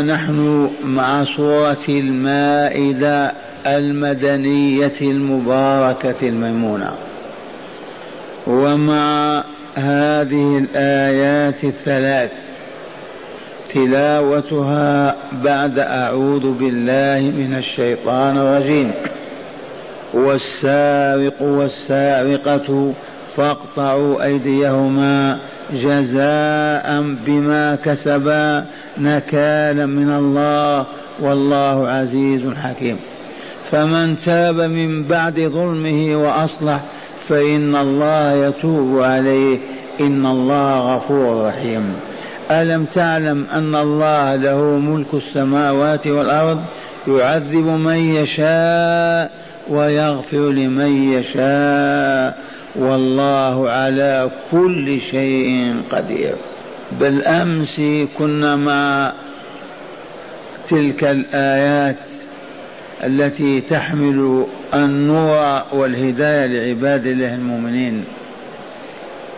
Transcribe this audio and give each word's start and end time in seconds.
نحن 0.00 0.70
مع 0.84 1.24
سورة 1.36 1.84
المائدة 1.88 3.32
المدنية 3.66 5.00
المباركة 5.00 6.28
الميمونة. 6.28 6.92
ومع 8.46 9.44
هذه 9.74 10.58
الآيات 10.58 11.64
الثلاث 11.64 12.30
تلاوتها 13.74 15.16
بعد 15.44 15.78
أعوذ 15.78 16.50
بالله 16.50 17.30
من 17.36 17.58
الشيطان 17.58 18.36
الرجيم. 18.36 18.92
والسارق 20.14 21.42
والسارقة 21.42 22.92
فاقطعوا 23.36 24.24
أيديهما 24.24 25.38
جزاء 25.72 27.16
بما 27.26 27.78
كسبا 27.84 28.64
نكالا 28.98 29.86
من 29.86 30.10
الله 30.10 30.86
والله 31.20 31.88
عزيز 31.88 32.42
حكيم. 32.62 32.96
فمن 33.70 34.18
تاب 34.18 34.60
من 34.60 35.04
بعد 35.04 35.40
ظلمه 35.40 36.16
وأصلح 36.16 36.80
فإن 37.28 37.76
الله 37.76 38.46
يتوب 38.46 39.02
عليه. 39.02 39.58
إن 40.00 40.26
الله 40.26 40.96
غفور 40.96 41.48
رحيم. 41.48 41.94
ألم 42.50 42.84
تعلم 42.84 43.46
أن 43.52 43.74
الله 43.74 44.36
له 44.36 44.62
ملك 44.62 45.14
السماوات 45.14 46.06
والأرض؟ 46.06 46.60
يعذب 47.08 47.66
من 47.66 47.96
يشاء 47.96 49.30
ويغفر 49.68 50.50
لمن 50.50 51.12
يشاء. 51.12 52.38
والله 52.76 53.70
على 53.70 54.30
كل 54.50 55.00
شيء 55.00 55.82
قدير. 55.90 56.34
بالأمس 57.00 57.80
كنا 58.18 58.56
مع 58.56 59.12
تلك 60.68 61.04
الآيات 61.04 62.08
التي 63.04 63.60
تحمل 63.60 64.46
النور 64.74 65.62
والهداية 65.72 66.46
لعباد 66.46 67.06
الله 67.06 67.34
المؤمنين. 67.34 68.04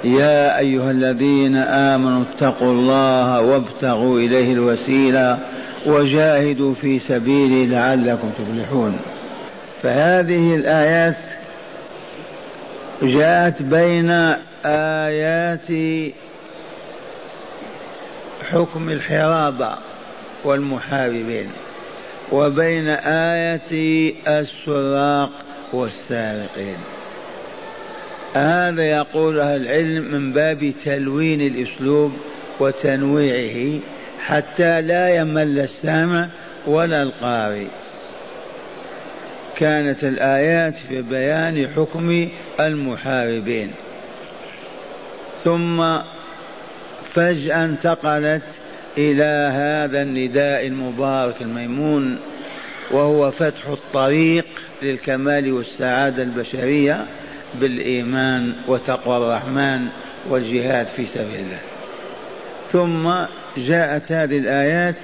يا 0.05 0.59
أيها 0.59 0.91
الذين 0.91 1.57
آمنوا 1.57 2.23
اتقوا 2.23 2.73
الله 2.73 3.41
وابتغوا 3.41 4.19
إليه 4.19 4.53
الوسيلة 4.53 5.39
وجاهدوا 5.87 6.75
في 6.75 6.99
سبيله 6.99 7.73
لعلكم 7.73 8.31
تفلحون. 8.39 8.99
فهذه 9.83 10.55
الآيات 10.55 11.17
جاءت 13.03 13.63
بين 13.63 14.11
آيات 14.65 15.67
حكم 18.51 18.91
الحرابة 18.91 19.75
والمحاربين 20.45 21.51
وبين 22.33 22.89
آية 22.89 24.15
السراق 24.29 25.31
والسارقين. 25.73 26.77
هذا 28.35 28.83
يقولها 28.83 29.57
العلم 29.57 30.15
من 30.15 30.33
باب 30.33 30.73
تلوين 30.85 31.41
الأسلوب 31.41 32.13
وتنويعه 32.61 33.81
حتى 34.21 34.81
لا 34.81 35.17
يمل 35.17 35.59
السامع 35.59 36.29
ولا 36.67 37.03
القارئ. 37.03 37.67
كانت 39.57 40.05
الآيات 40.05 40.75
في 40.89 41.03
بيان 41.03 41.69
حكم 41.77 42.29
المحاربين. 42.61 43.71
ثم 45.45 45.99
فجأة 47.05 47.65
انتقلت 47.65 48.61
إلى 48.99 49.53
هذا 49.53 50.03
النداء 50.03 50.67
المبارك 50.67 51.43
الميمون 51.43 52.19
وهو 52.91 53.31
فتح 53.31 53.67
الطريق 53.67 54.47
للكمال 54.83 55.53
والسعادة 55.53 56.23
البشرية 56.23 57.07
بالإيمان 57.55 58.55
وتقوى 58.69 59.17
الرحمن 59.17 59.89
والجهاد 60.29 60.87
في 60.87 61.07
سبيل 61.07 61.41
الله. 61.41 61.61
ثم 62.69 63.13
جاءت 63.57 64.13
هذه 64.13 64.39
الآيات 64.39 64.97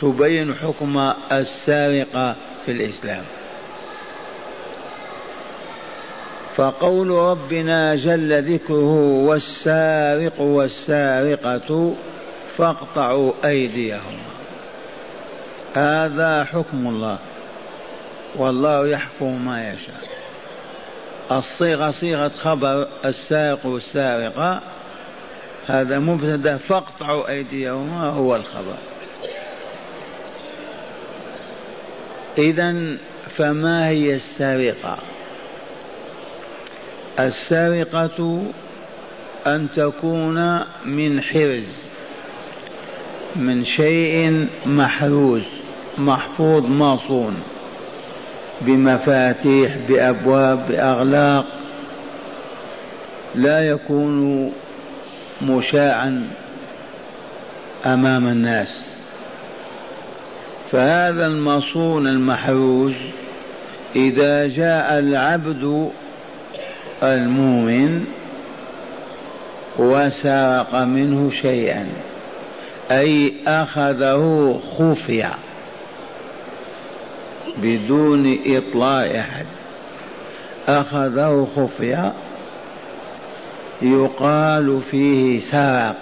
تبين 0.00 0.54
حكم 0.54 1.12
السارقة 1.32 2.36
في 2.66 2.72
الإسلام. 2.72 3.24
فقول 6.56 7.10
ربنا 7.10 7.96
جل 7.96 8.54
ذكره 8.54 8.94
والسارق 9.00 10.40
والسارقة 10.40 11.94
فاقطعوا 12.48 13.32
أيديهم. 13.44 14.18
هذا 15.74 16.44
حكم 16.44 16.86
الله. 16.86 17.18
والله 18.36 18.88
يحكم 18.88 19.46
ما 19.46 19.70
يشاء. 19.70 20.00
الصيغة 21.32 21.90
صيغة 21.90 22.28
خبر 22.28 22.88
السارق 23.04 23.66
والسارقة. 23.66 24.60
هذا 25.66 25.98
مبتدا 25.98 26.56
فاقطعوا 26.56 27.28
أيديهما 27.28 28.10
هو 28.10 28.36
الخبر. 28.36 28.76
إذا 32.38 32.96
فما 33.28 33.88
هي 33.88 34.14
السرقة 34.14 34.98
السرقة 37.20 38.42
أن 39.46 39.68
تكون 39.76 40.60
من 40.84 41.22
حرز 41.22 41.86
من 43.36 43.64
شيء 43.64 44.46
محروز 44.66 45.42
محفوظ 45.98 46.66
مصون 46.66 47.36
بمفاتيح 48.60 49.76
بأبواب 49.88 50.66
بأغلاق 50.68 51.46
لا 53.34 53.60
يكون 53.60 54.52
مشاعا 55.42 56.28
أمام 57.86 58.26
الناس. 58.26 59.00
فهذا 60.70 61.26
المصون 61.26 62.06
المحروز 62.06 62.94
إذا 63.96 64.48
جاء 64.48 64.98
العبد 64.98 65.90
المؤمن 67.02 68.04
وسرق 69.78 70.74
منه 70.74 71.30
شيئا 71.42 71.88
أي 72.90 73.34
أخذه 73.46 74.60
خفيا 74.78 75.34
بدون 77.62 78.38
إطلاع 78.46 79.20
أحد. 79.20 79.46
أخذه 80.68 81.48
خفيا 81.56 82.12
يقال 83.82 84.80
فيه 84.90 85.40
سرق 85.40 85.96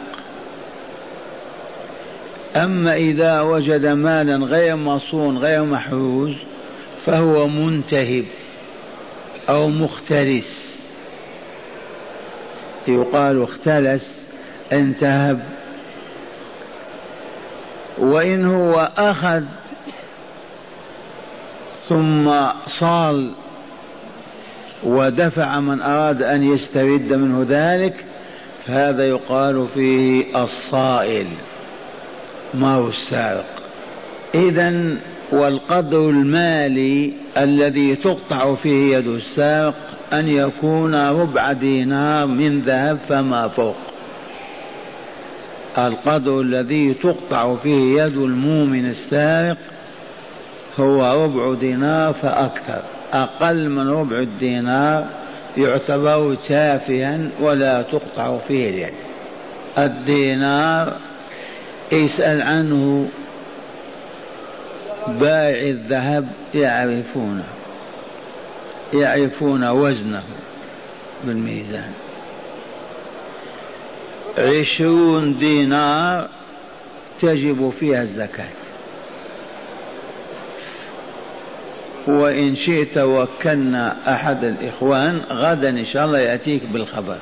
أما 2.57 2.95
إذا 2.97 3.41
وجد 3.41 3.87
مالا 3.87 4.37
غير 4.37 4.77
مصون 4.77 5.39
غير 5.39 5.65
محروز 5.65 6.37
فهو 7.07 7.49
منتهب 7.49 8.25
أو 9.49 9.69
مختلس 9.69 10.64
يقال 12.89 13.43
اختلس 13.43 14.29
انتهب. 14.73 15.41
وإن 17.99 18.47
هو 18.47 18.91
أخذ 18.99 19.43
ثم 21.89 22.31
صال 22.67 23.31
ودفع 24.85 25.61
من 25.61 25.83
أراد 25.83 26.23
أن 26.23 26.43
يسترد 26.55 27.13
منه 27.13 27.47
ذلك 27.49 28.05
فهذا 28.67 29.09
يقال 29.09 29.67
فيه 29.75 30.43
الصائل. 30.43 31.27
ما 32.55 32.75
هو 32.75 32.89
السارق؟ 32.89 33.47
إذا 34.35 34.97
والقدر 35.33 36.11
المالي 36.11 37.13
الذي 37.37 37.97
تقطع 37.97 38.55
فيه 38.55 38.97
يد 38.97 39.07
السارق 39.07 39.94
أن 40.19 40.29
يكون 40.29 40.95
ربع 40.95 41.53
دينار 41.53 42.27
من 42.27 42.61
ذهب 42.61 42.99
فما 43.09 43.49
فوق. 43.49 43.77
القدر 45.79 46.41
الذي 46.41 46.95
تقطع 46.95 47.57
فيه 47.57 48.03
يد 48.03 48.17
المؤمن 48.17 48.91
السارق 48.91 49.57
هو 50.81 51.25
ربع 51.25 51.55
دينار 51.55 52.13
فأكثر. 52.13 52.83
أقل 53.13 53.69
من 53.69 53.89
ربع 53.89 54.19
الدينار 54.19 55.05
يعتبر 55.57 56.35
تافها 56.35 57.21
ولا 57.41 57.83
تقطع 57.83 58.39
فيه 58.39 58.71
اليد. 58.71 58.95
الدينار 59.79 60.97
اسأل 61.93 62.43
عنه 62.43 63.09
بائع 65.09 65.69
الذهب 65.69 66.29
يعرفونه. 66.55 67.45
يعرفون 68.95 69.71
وزنه 69.71 70.23
بالميزان. 71.25 71.93
عشرون 74.39 75.39
دينار 75.39 76.29
تجب 77.21 77.71
فيها 77.71 78.03
الزكاة. 78.03 78.49
وإن 82.07 82.57
شئت 82.57 82.99
وكلنا 82.99 84.15
أحد 84.15 84.45
الإخوان 84.45 85.21
غدا 85.31 85.69
إن 85.69 85.85
شاء 85.85 86.07
الله 86.07 86.19
يأتيك 86.19 86.63
بالخبر. 86.67 87.17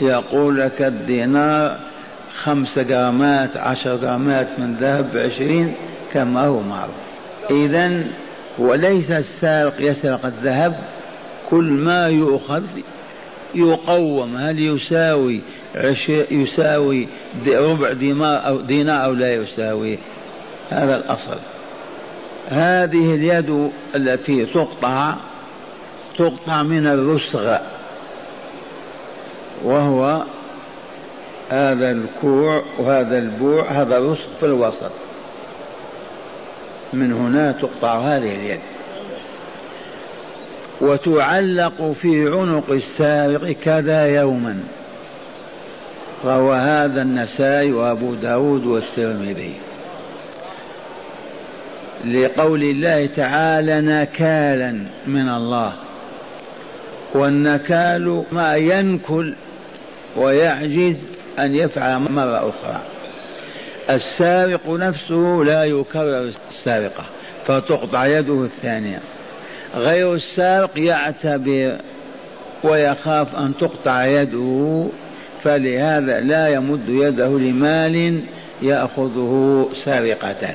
يقول 0.00 0.60
لك 0.60 0.82
الدينار 0.82 1.78
خمس 2.34 2.78
جرامات 2.78 3.56
عشر 3.56 3.96
جرامات 3.96 4.48
من 4.58 4.76
ذهب 4.80 5.12
بعشرين 5.14 5.74
كما 6.12 6.46
هو 6.46 6.60
معروف. 6.60 6.94
إذا 7.50 8.04
وليس 8.60 9.10
السارق 9.10 9.74
يسرق 9.78 10.26
الذهب 10.26 10.80
كل 11.50 11.64
ما 11.64 12.06
يؤخذ 12.08 12.62
يقوم. 13.54 14.36
هل 14.36 14.60
يساوي 14.60 15.40
يساوي 16.30 17.08
ربع 17.46 17.92
دينار 17.92 18.46
أو 18.46 18.60
دينار 18.60 19.04
أو 19.04 19.12
لا 19.12 19.34
يساوي؟ 19.34 19.98
هذا 20.70 20.96
الأصل. 20.96 21.38
هذه 22.48 23.14
اليد 23.14 23.70
التي 23.94 24.46
تقطع 24.46 25.14
تقطع 26.18 26.62
من 26.62 26.86
الرسغ 26.86 27.56
وهو 29.64 30.24
هذا 31.50 31.90
الكوع 31.90 32.62
وهذا 32.78 33.18
البوع 33.18 33.70
هذا 33.70 33.98
رسغ 33.98 34.28
في 34.40 34.46
الوسط. 34.46 34.90
من 36.92 37.12
هنا 37.12 37.52
تقطع 37.52 37.98
هذه 37.98 38.34
اليد. 38.34 38.60
وتعلق 40.80 41.92
في 42.02 42.28
عنق 42.28 42.70
السارق 42.70 43.52
كذا 43.52 44.06
يوما. 44.06 44.58
روى 46.24 46.56
هذا 46.56 47.02
النسائي 47.02 47.72
وأبو 47.72 48.14
داود 48.14 48.66
والترمذي. 48.66 49.54
لقول 52.04 52.62
الله 52.62 53.06
تعالى 53.06 53.80
نكالا 53.80 54.80
من 55.06 55.28
الله. 55.28 55.72
والنكال 57.14 58.24
ما 58.32 58.56
ينكل 58.56 59.34
ويعجز 60.16 61.08
أن 61.38 61.54
يفعل 61.54 62.12
مرة 62.12 62.48
أخرى. 62.48 62.82
السارق 63.90 64.70
نفسه 64.70 65.42
لا 65.46 65.64
يكرر 65.64 66.30
السارقة 66.50 67.04
فتقطع 67.44 68.06
يده 68.06 68.44
الثانية. 68.44 68.98
غير 69.74 70.14
السارق 70.14 70.70
يعتبر 70.76 71.80
ويخاف 72.64 73.36
أن 73.36 73.52
تقطع 73.60 74.04
يده 74.04 74.86
فلهذا 75.42 76.20
لا 76.20 76.48
يمد 76.48 76.88
يده 76.88 77.38
لمال 77.38 78.20
يأخذه 78.62 79.68
سارقة. 79.84 80.54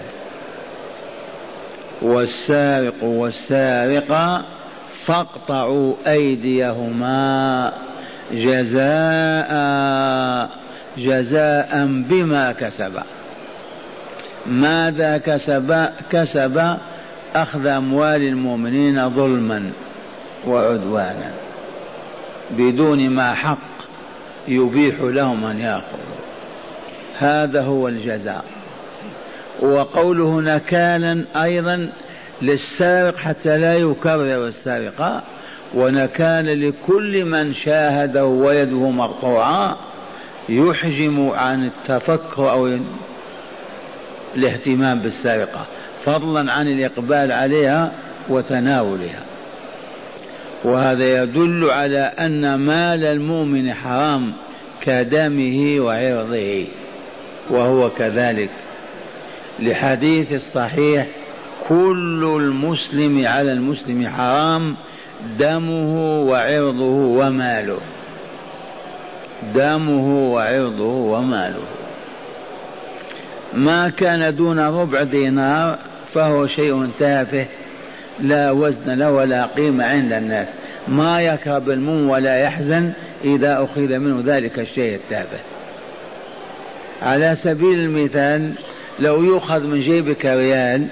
والسارق 2.02 3.04
والسارقة 3.04 4.46
فاقطعوا 5.06 5.94
أيديهما 6.08 7.74
جزاء 8.31 9.56
جزاء 10.98 11.86
بما 11.86 12.52
كسبا. 12.52 13.04
ماذا 14.47 15.18
كسب 15.18 15.89
كسب 16.09 16.77
أخذ 17.36 17.65
أموال 17.65 18.21
المؤمنين 18.21 19.09
ظلما 19.09 19.71
وعدوانا 20.47 21.31
بدون 22.51 23.09
ما 23.09 23.33
حق 23.33 23.57
يبيح 24.47 24.95
لهم 25.01 25.45
أن 25.45 25.59
يأخذوا. 25.59 26.15
هذا 27.18 27.62
هو 27.62 27.88
الجزاء. 27.88 28.44
وقوله 29.62 30.42
نكالا 30.42 31.25
أيضا 31.36 31.89
للسارق 32.42 33.18
حتى 33.18 33.57
لا 33.57 33.75
يكرر 33.75 34.47
السرقة 34.47 35.24
ونكال 35.75 36.69
لكل 36.69 37.25
من 37.25 37.53
شاهده 37.53 38.25
ويده 38.25 38.89
مقطوعة 38.89 39.77
يحجم 40.50 41.30
عن 41.30 41.65
التفكر 41.65 42.51
أو 42.51 42.77
الاهتمام 44.36 45.00
بالسرقة 45.00 45.66
فضلا 46.06 46.52
عن 46.52 46.68
الإقبال 46.68 47.32
عليها 47.32 47.92
وتناولها. 48.30 49.24
وهذا 50.64 51.24
يدل 51.24 51.70
على 51.70 52.00
أن 52.00 52.56
مال 52.56 53.06
المؤمن 53.06 53.74
حرام 53.74 54.34
كدمه 54.82 55.80
وعرضه 55.80 56.66
وهو 57.50 57.90
كذلك. 57.90 58.50
لحديث 59.60 60.34
الصحيح 60.34 61.08
كل 61.68 62.38
المسلم 62.42 63.28
على 63.28 63.52
المسلم 63.52 64.08
حرام 64.08 64.76
دمه 65.40 66.22
وعرضه 66.22 66.96
وماله. 66.96 67.78
دمه 69.56 70.34
وعرضه 70.34 70.84
وماله. 70.84 71.85
ما 73.56 73.90
كان 73.90 74.36
دون 74.36 74.60
ربع 74.60 75.04
دينار 75.04 75.78
فهو 76.13 76.48
شيء 76.48 76.90
تافه 77.00 77.46
لا 78.19 78.52
وزن 78.52 78.94
له 78.94 79.12
ولا 79.12 79.46
قيمة 79.46 79.86
عند 79.86 80.13
الناس. 80.13 80.48
ما 80.88 81.22
يكرب 81.22 81.69
المؤمن 81.69 82.10
ولا 82.10 82.40
يحزن 82.40 82.92
إذا 83.24 83.63
أخذ 83.63 83.98
منه 83.98 84.22
ذلك 84.25 84.60
الشيء 84.60 84.96
التافه. 84.96 85.40
على 87.02 87.36
سبيل 87.36 87.80
المثال 87.80 88.52
لو 89.00 89.24
يؤخذ 89.24 89.63
من 89.63 89.81
جيبك 89.81 90.25
ريال 90.25 90.88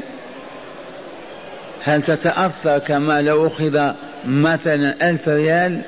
هل 1.83 2.01
تتأثر 2.01 2.79
كما 2.79 3.21
لو 3.21 3.47
أخذ 3.47 3.91
مثلا 4.25 5.09
ألف 5.09 5.27
ريال؟ 5.27 5.81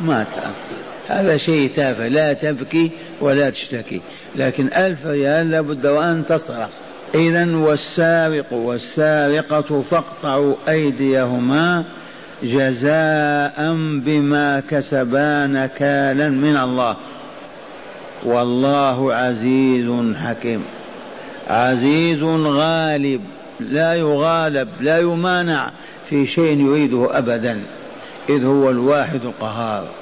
ما 0.00 0.24
تأثر. 0.24 0.91
هذا 1.12 1.36
شيء 1.36 1.70
تافه 1.76 2.08
لا 2.08 2.32
تبكي 2.32 2.90
ولا 3.20 3.50
تشتكي. 3.50 4.00
لكن 4.36 4.66
ألف 4.66 5.06
ريال 5.06 5.50
لابد 5.50 5.86
وأن 5.86 6.26
تصرخ. 6.26 6.68
إذا 7.14 7.56
والسارق 7.56 8.52
والسارقة 8.52 9.80
فاقطعوا 9.80 10.54
أيديهما 10.68 11.84
جزاء 12.42 13.74
بما 14.04 14.62
كسبا 14.70 15.46
نكالا 15.46 16.28
من 16.28 16.56
الله. 16.56 16.96
والله 18.24 19.14
عزيز 19.14 20.14
حكيم. 20.16 20.64
عزيز 21.48 22.22
غالب. 22.22 23.20
لا 23.60 23.94
يغالب 23.94 24.68
لا 24.80 24.98
يمانع 24.98 25.72
في 26.08 26.26
شيء 26.26 26.60
يريده 26.60 27.18
ابدا. 27.18 27.60
إذ 28.28 28.44
هو 28.44 28.70
الواحد 28.70 29.24
القهار. 29.24 30.01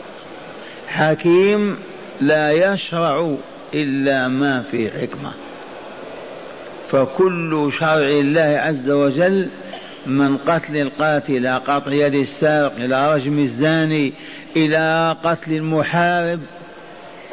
حكيم 0.91 1.77
لا 2.21 2.53
يشرع 2.53 3.37
إلا 3.75 4.29
ما 4.29 4.63
في 4.63 4.91
حكمة. 4.91 5.33
فكل 6.87 7.73
شرع 7.79 8.09
الله 8.09 8.61
عز 8.63 8.91
وجل 8.91 9.49
من 10.07 10.37
قتل 10.37 10.77
القاتل 10.77 11.37
إلى 11.37 11.57
قطع 11.57 11.93
يد 11.93 12.15
السارق 12.15 12.73
إلى 12.77 13.15
رجم 13.15 13.39
الزاني 13.39 14.13
إلى 14.57 15.17
قتل 15.25 15.53
المحارب. 15.53 16.41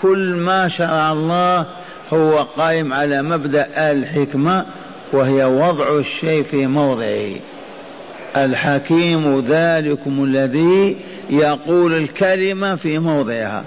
كل 0.02 0.36
ما 0.36 0.68
شرع 0.68 1.12
الله 1.12 1.66
هو 2.14 2.38
قائم 2.38 2.94
على 2.94 3.22
مبدأ 3.22 3.92
الحكمة 3.92 4.66
وهي 5.14 5.46
وضع 5.46 5.98
الشيء 5.98 6.44
في 6.44 6.68
موضعه. 6.68 7.40
الحكيم 8.38 9.40
ذلكم 9.48 10.24
الذي 10.24 10.98
يقول 11.30 11.94
الكلمة 11.94 12.76
في 12.76 13.00
موضعها 13.00 13.64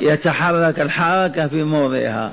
يتحرك 0.00 0.80
الحركة 0.80 1.46
في 1.46 1.62
موضعها. 1.62 2.32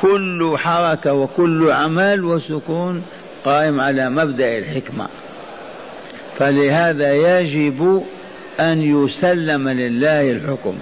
كل 0.00 0.54
حركة 0.58 1.12
وكل 1.12 1.70
عمل 1.70 2.24
وسكون 2.24 3.02
قائم 3.44 3.80
على 3.80 4.10
مبدأ 4.10 4.58
الحكمة. 4.58 5.08
فلهذا 6.38 7.12
يجب 7.12 8.04
أن 8.60 8.82
يسلم 8.82 9.68
لله 9.68 10.30
الحكم 10.30 10.74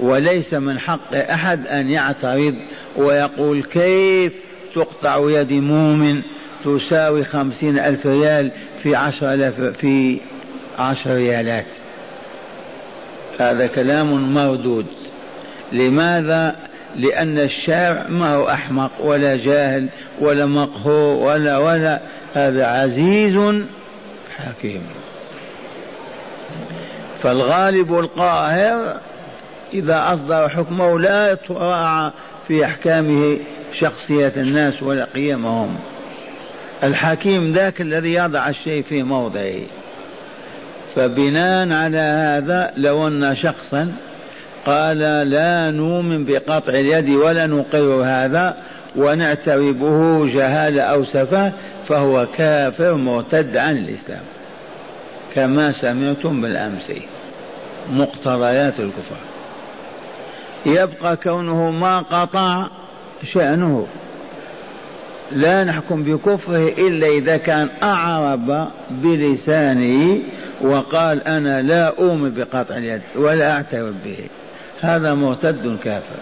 وليس 0.00 0.54
من 0.54 0.78
حق 0.78 1.14
أحد 1.14 1.66
أن 1.66 1.90
يعترض 1.90 2.54
ويقول 2.96 3.62
كيف 3.62 4.32
تقطع 4.74 5.30
يد 5.30 5.52
مؤمن 5.52 6.22
تساوي 6.64 7.24
خمسين 7.24 7.78
ألف 7.78 8.06
ريال 8.06 8.50
في 8.82 8.96
عشر 8.96 9.52
في 9.72 10.20
عشر 10.78 11.14
ريالات. 11.14 11.66
هذا 13.38 13.66
كلام 13.66 14.34
مردود 14.34 14.86
لماذا؟ 15.72 16.56
لأن 16.96 17.38
الشارع 17.38 18.06
ما 18.08 18.34
هو 18.34 18.48
أحمق 18.48 18.90
ولا 19.00 19.36
جاهل 19.36 19.88
ولا 20.20 20.46
مقهور 20.46 21.16
ولا 21.16 21.58
ولا. 21.58 22.00
هذا 22.34 22.66
عزيز 22.66 23.64
حكيم. 24.36 24.82
فالغالب 27.18 27.98
القاهر 27.98 28.96
إذا 29.72 30.12
أصدر 30.12 30.48
حكمه 30.48 31.00
لا 31.00 31.34
تراعى 31.34 32.10
في 32.48 32.64
أحكامه 32.64 33.38
شخصية 33.80 34.32
الناس 34.36 34.82
ولا 34.82 35.04
قيمهم. 35.04 35.76
الحكيم 36.82 37.52
ذاك 37.52 37.80
الذي 37.80 38.12
يضع 38.12 38.48
الشيء 38.48 38.82
في 38.82 39.02
موضعه. 39.02 39.60
فبناء 40.98 41.72
على 41.72 41.98
هذا 41.98 42.72
لو 42.76 43.06
أن 43.06 43.36
شخصا 43.36 43.92
قال 44.66 44.98
لا 45.30 45.70
نؤمن 45.70 46.24
بقطع 46.24 46.72
اليد 46.72 47.10
ولا 47.10 47.46
نقر 47.46 48.02
هذا 48.04 48.56
ونعتربه 48.96 50.26
جهالة 50.26 50.82
أو 50.82 51.04
سفة 51.04 51.52
فهو 51.88 52.26
كافر 52.36 52.94
مرتد 52.94 53.56
عن 53.56 53.76
الإسلام. 53.76 54.22
كما 55.34 55.72
سمعتم 55.72 56.40
بالأمس 56.40 56.92
مقتضيات 57.92 58.80
الكفر 58.80 59.16
يبقى 60.66 61.16
كونه 61.16 61.70
ما 61.70 61.98
قطع 61.98 62.68
شأنه. 63.24 63.86
لا 65.32 65.64
نحكم 65.64 66.02
بكفره 66.02 66.72
إلا 66.78 67.06
إذا 67.06 67.36
كان 67.36 67.68
أعرب 67.82 68.68
بلسانه 68.90 70.18
وقال 70.60 71.22
أنا 71.22 71.62
لا 71.62 71.86
أؤمن 71.88 72.34
بقطع 72.34 72.76
اليد 72.76 73.00
ولا 73.16 73.52
أعترف 73.52 73.94
به. 74.04 74.18
هذا 74.80 75.14
مرتد 75.14 75.78
كافر. 75.84 76.20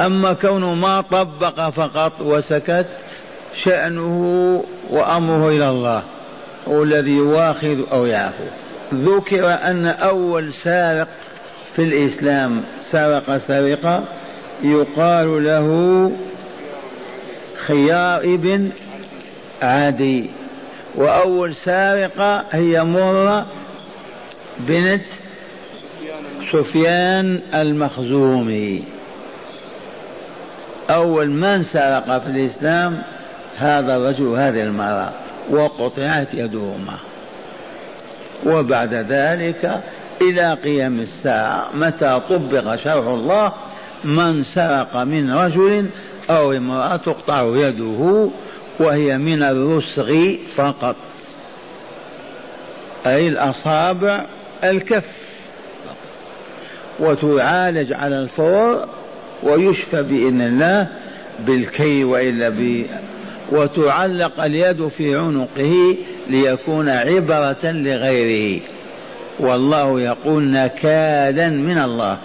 أما 0.00 0.32
كونه 0.32 0.74
ما 0.74 1.00
طبق 1.00 1.68
فقط 1.68 2.20
وسكت 2.20 2.86
شأنه 3.64 4.64
وأمره 4.90 5.48
إلى 5.48 5.70
الله 5.70 6.02
هو 6.68 6.82
الذي 6.82 7.12
يواخذ 7.12 7.78
أو 7.92 8.06
يعفو. 8.06 8.44
ذكر 8.94 9.52
أن 9.52 9.86
أول 9.86 10.52
سارق 10.52 11.08
في 11.76 11.82
الإسلام 11.82 12.62
سرق 12.80 13.36
سرقة 13.36 14.04
يقال 14.62 15.44
له 15.44 16.12
خيار 17.66 18.20
ابن 18.20 18.70
عدي 19.62 20.30
وأول 20.94 21.54
سارقة 21.54 22.44
هي 22.52 22.84
مرة 22.84 23.46
بنت 24.58 25.06
سفيان 26.52 27.40
المخزومي. 27.54 28.84
أول 30.90 31.30
من 31.30 31.62
سرق 31.62 32.18
في 32.18 32.26
الإسلام 32.26 33.02
هذا 33.58 33.96
الرجل 33.96 34.26
هذه 34.26 34.60
المرأة 34.60 35.12
وقطعت 35.50 36.34
يدهما. 36.34 36.98
وبعد 38.46 38.94
ذلك 38.94 39.82
إلى 40.20 40.54
قيام 40.54 41.00
الساعة 41.00 41.68
متى 41.74 42.20
طبق 42.30 42.74
شرع 42.74 43.14
الله 43.14 43.52
من 44.04 44.44
سرق 44.44 44.96
من 44.96 45.34
رجل 45.34 45.86
أو 46.36 46.52
امرأة 46.52 46.96
تقطع 46.96 47.52
يده 47.56 48.28
وهي 48.78 49.18
من 49.18 49.42
الرسغ 49.42 50.34
فقط. 50.56 50.96
أي 53.06 53.28
الأصابع 53.28 54.26
الكف. 54.64 55.16
وتعالج 57.00 57.92
على 57.92 58.18
الفور 58.18 58.88
ويشفى 59.42 60.02
بإذن 60.02 60.42
الله 60.42 60.88
بالكي 61.46 62.04
وإلا 62.04 62.48
ب 62.48 62.86
وتعلق 63.52 64.44
اليد 64.44 64.88
في 64.88 65.16
عنقه 65.16 65.96
ليكون 66.28 66.88
عبرة 66.88 67.60
لغيره. 67.64 68.60
والله 69.40 70.00
يقول 70.00 70.50
نكالا 70.50 71.48
من 71.48 71.78
الله. 71.78 72.18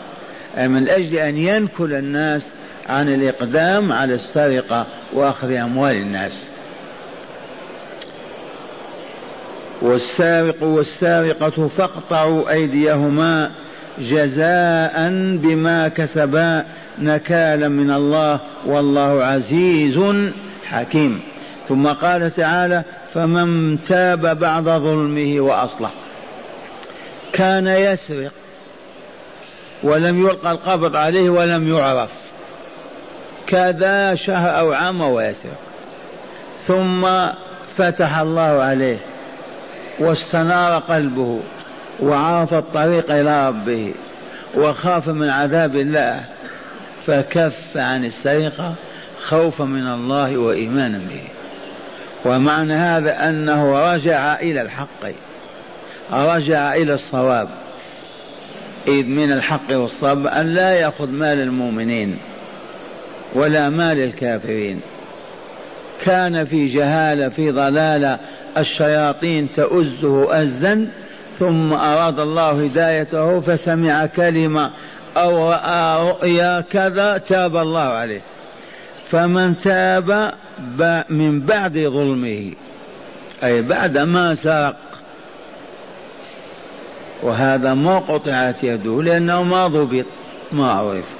من 0.57 0.89
أجل 0.89 1.15
أن 1.17 1.37
ينكل 1.37 1.93
الناس 1.93 2.51
عن 2.89 3.10
الإقدام 3.10 3.91
على 3.91 4.13
السرقة 4.13 4.86
وأخذ 5.13 5.51
أموال 5.51 5.96
الناس. 5.96 6.32
والسارق 9.82 10.63
والسارقة 10.63 11.67
فاقطعوا 11.67 12.50
أيديهما 12.51 13.51
جزاء 14.00 15.10
بما 15.38 15.88
كسبا 15.88 16.65
نكالا 17.00 17.67
من 17.67 17.91
الله 17.91 18.39
والله 18.65 19.24
عزيز 19.24 19.98
حكيم. 20.65 21.22
ثم 21.67 21.88
قال 21.88 22.32
تعالى 22.32 22.84
فمن 23.13 23.82
تاب 23.82 24.39
بعد 24.39 24.63
ظلمه 24.63 25.41
وأصلح. 25.41 25.91
كان 27.34 27.67
يسرق 27.67 28.32
ولم 29.84 30.27
يلقى 30.27 30.51
القبض 30.51 30.96
عليه 30.96 31.29
ولم 31.29 31.67
يعرف. 31.67 32.26
كذا 33.48 34.16
شهر 34.16 34.60
أو 34.60 34.74
عام 34.74 35.01
ويسرق 35.01 35.60
ثم 36.66 37.08
فتح 37.75 38.18
الله 38.18 38.42
عليه 38.42 38.98
واستنار 40.00 40.80
قلبه 40.80 41.39
وعرف 42.00 42.54
الطريق 42.54 43.12
إلى 43.12 43.48
ربه 43.48 43.94
وخاف 44.56 45.08
من 45.08 45.30
عذاب 45.30 45.75
الله 45.75 46.24
فكف 47.06 47.77
عن 47.77 48.06
السرقة 48.06 48.74
خوفا 49.22 49.63
من 49.63 49.94
الله 49.94 50.38
وإيمانا 50.38 50.98
به. 50.98 51.22
ومعنى 52.25 52.74
هذا 52.74 53.30
أنه 53.30 53.94
رجع 53.94 54.36
إلى 54.39 54.62
الحق 54.62 55.06
رجع 56.12 56.74
إلى 56.74 56.94
الصواب. 56.94 57.50
إذ 58.88 59.06
من 59.06 59.32
الحق 59.32 59.72
والصواب 59.72 60.27
أن 60.27 60.48
لا 60.48 60.72
يأخذ 60.72 61.08
مال 61.08 61.39
المؤمنين. 61.39 62.18
ولا 63.34 63.69
مال 63.69 64.00
الكافرين 64.00 64.81
كان 66.05 66.46
في 66.46 66.67
جهالة 66.67 67.29
في 67.29 67.51
ضلالة 67.51 68.19
الشياطين 68.57 69.51
تؤزه 69.51 70.43
أزا 70.43 70.88
ثم 71.39 71.74
أراد 71.74 72.19
الله 72.19 72.63
هدايته 72.63 73.39
فسمع 73.39 74.05
كلمة 74.05 74.72
أو 75.17 75.50
رأى 75.50 76.10
رؤيا 76.10 76.62
كذا 76.62 77.17
تاب 77.17 77.57
الله 77.57 77.79
عليه. 77.79 78.22
فمن 79.05 79.57
تاب 79.57 80.34
من 81.10 81.41
بعد 81.41 81.74
ظلمه 81.74 82.51
أي 83.43 83.62
بعد 83.62 83.98
ما 83.98 84.36
سرق. 84.36 84.75
وهذا 87.24 87.74
ما 87.74 88.00
قطعت 88.00 88.63
يده 88.63 89.03
لأنه 89.03 89.43
ما 89.43 89.67
ضبط 89.67 90.05
ما 90.51 90.72
عرف. 90.72 91.16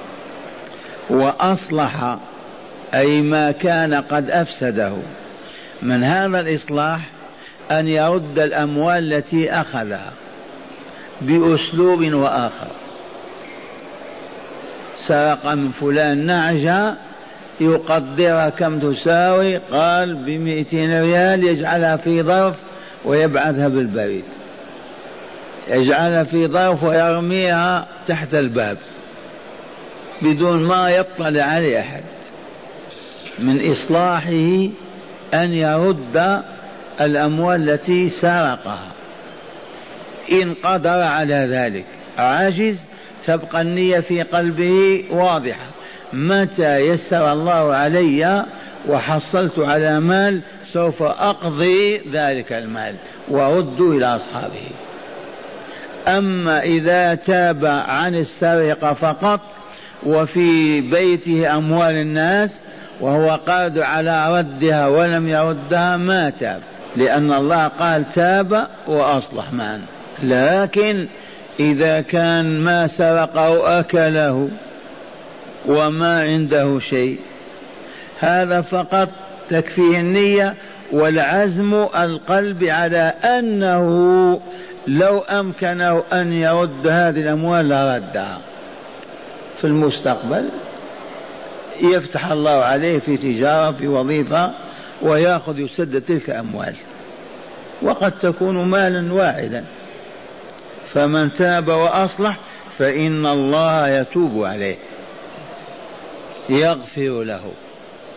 وأصلح 1.10 2.18
أي 2.94 3.22
ما 3.22 3.50
كان 3.50 3.94
قد 3.94 4.30
أفسده. 4.30 4.92
من 5.82 6.04
هذا 6.04 6.40
الإصلاح 6.40 7.00
أن 7.70 7.88
يرد 7.88 8.38
الأموال 8.38 9.12
التي 9.12 9.50
أخذها 9.50 10.12
بأسلوب 11.20 12.12
وآخر. 12.12 12.68
سرق 14.96 15.46
من 15.46 15.68
فلان 15.68 16.26
نعجة 16.26 16.94
يقدرها 17.60 18.48
كم 18.48 18.78
تساوي؟ 18.78 19.56
قال 19.56 20.14
بمئتين 20.14 21.02
ريال 21.02 21.44
يجعلها 21.44 21.96
في 21.96 22.22
ظرف 22.22 22.62
ويبعثها 23.04 23.68
بالبريد. 23.68 24.24
يجعلها 25.68 26.24
في 26.24 26.46
ظرف 26.46 26.84
ويرميها 26.84 27.86
تحت 28.06 28.34
الباب. 28.34 28.78
بدون 30.22 30.62
ما 30.62 30.90
يطلع 30.90 31.42
عليه 31.42 31.80
أحد. 31.80 32.02
من 33.38 33.70
إصلاحه 33.70 34.68
أن 35.34 35.52
يرد 35.52 36.42
الأموال 37.00 37.70
التي 37.70 38.10
سرقها. 38.10 38.92
إن 40.32 40.54
قدر 40.54 41.02
على 41.02 41.34
ذلك. 41.34 41.84
عاجز؟ 42.18 42.88
تبقى 43.26 43.62
النية 43.62 44.00
في 44.00 44.22
قلبه 44.22 45.04
واضحة. 45.10 45.66
متى 46.12 46.78
يسر 46.78 47.32
الله 47.32 47.74
علي 47.74 48.46
وحصلت 48.88 49.58
على 49.58 50.00
مال 50.00 50.40
سوف 50.64 51.02
أقضي 51.02 51.98
ذلك 52.12 52.52
المال 52.52 52.94
وأرد 53.28 53.80
إلى 53.80 54.06
أصحابه. 54.06 54.68
أما 56.08 56.62
إذا 56.62 57.14
تاب 57.14 57.64
عن 57.66 58.14
السرقة 58.14 58.92
فقط 58.92 59.40
وفي 60.06 60.80
بيته 60.80 61.56
أموال 61.56 61.94
الناس 61.94 62.62
وهو 63.00 63.40
قادر 63.46 63.82
على 63.82 64.38
ردها 64.38 64.86
ولم 64.86 65.28
يردها 65.28 65.96
ما 65.96 66.30
تاب. 66.30 66.60
لأن 66.96 67.32
الله 67.32 67.66
قال 67.66 68.08
تاب 68.08 68.66
وأصلح 68.86 69.52
معا 69.52 69.80
لكن 70.22 71.06
إذا 71.60 72.00
كان 72.00 72.60
ما 72.60 72.86
سرقه 72.86 73.80
أكله 73.80 74.48
وما 75.66 76.22
عنده 76.22 76.80
شيء 76.90 77.18
هذا 78.20 78.60
فقط 78.60 79.08
تكفيه 79.50 80.00
النية 80.00 80.54
والعزم 80.92 81.74
القلب 81.74 82.64
على 82.64 83.14
أنه 83.24 84.40
لو 84.86 85.18
أمكنه 85.18 86.02
أن 86.12 86.32
يرد 86.32 86.86
هذه 86.86 87.20
الأموال 87.20 87.68
لردها. 87.68 88.38
في 89.60 89.66
المستقبل 89.66 90.48
يفتح 91.80 92.26
الله 92.26 92.50
عليه 92.50 92.98
في 92.98 93.16
تجارة 93.16 93.72
في 93.72 93.88
وظيفة 93.88 94.52
ويأخذ 95.02 95.58
يسدد 95.58 96.02
تلك 96.02 96.30
الأموال. 96.30 96.74
وقد 97.82 98.12
تكون 98.18 98.64
مالا 98.64 99.12
واحدا. 99.12 99.64
فمن 100.88 101.32
تاب 101.32 101.68
وأصلح 101.68 102.38
فإن 102.78 103.26
الله 103.26 103.88
يتوب 103.88 104.44
عليه. 104.44 104.76
يغفر 106.48 107.22
له 107.22 107.52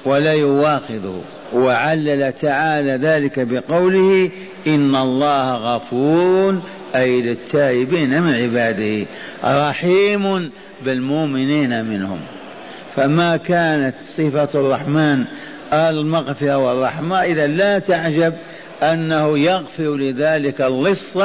ولا 0.05 0.33
يواخذه. 0.33 1.21
وعلل 1.53 2.33
تعالى 2.33 3.07
ذلك 3.07 3.39
بقوله 3.39 4.31
إن 4.67 4.95
الله 4.95 5.75
غفور 5.75 6.61
أي 6.95 7.21
للتائبين 7.21 8.21
من 8.21 8.33
عباده. 8.33 9.05
رحيم 9.43 10.51
بالمؤمنين 10.85 11.85
منهم. 11.85 12.19
فما 12.95 13.37
كانت 13.37 13.95
صفة 14.01 14.49
الرحمن 14.55 15.25
المغفرة 15.73 16.57
والرحمة 16.57 17.21
إذا 17.23 17.47
لا 17.47 17.79
تعجب 17.79 18.33
أنه 18.83 19.39
يغفر 19.39 19.95
لذلك 19.95 20.61
اللص 20.61 21.17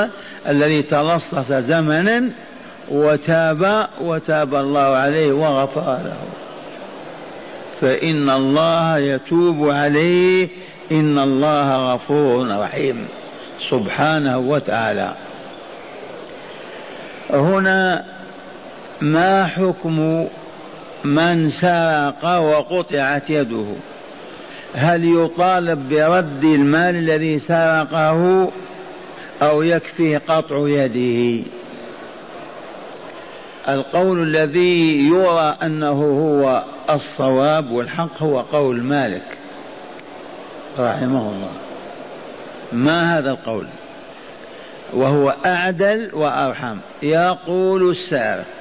الذي 0.48 0.82
تلصص 0.82 1.52
زمنا 1.52 2.30
وتاب 2.88 3.88
وتاب 4.00 4.54
الله 4.54 4.80
عليه 4.80 5.32
وغفر 5.32 5.98
له. 6.04 6.16
فإن 7.80 8.30
الله 8.30 8.98
يتوب 8.98 9.70
عليه 9.70 10.48
إن 10.92 11.18
الله 11.18 11.94
غفور 11.94 12.58
رحيم. 12.58 13.08
سبحانه 13.70 14.38
وتعالى. 14.38 15.14
هنا 17.30 18.04
ما 19.00 19.46
حكم 19.46 20.26
من 21.04 21.50
سرق 21.50 22.38
وقطعت 22.38 23.30
يده؟ 23.30 23.66
هل 24.74 25.24
يطالب 25.24 25.88
برد 25.88 26.44
المال 26.44 26.96
الذي 26.96 27.38
سرقه 27.38 28.50
أو 29.42 29.62
يكفيه 29.62 30.22
قطع 30.28 30.56
يده؟ 30.68 31.44
القول 33.68 34.22
الذي 34.22 35.08
يرى 35.08 35.56
أنه 35.62 36.02
هو 36.02 36.64
الصواب 36.90 37.70
والحق 37.70 38.22
هو 38.22 38.40
قول 38.40 38.82
مالك 38.82 39.38
رحمه 40.78 41.20
الله. 41.20 41.52
ما 42.72 43.18
هذا 43.18 43.30
القول؟ 43.30 43.66
وهو 44.92 45.34
أعدل 45.46 46.10
وأرحم. 46.12 46.76
يقول 47.02 47.90
السارق 47.90 48.55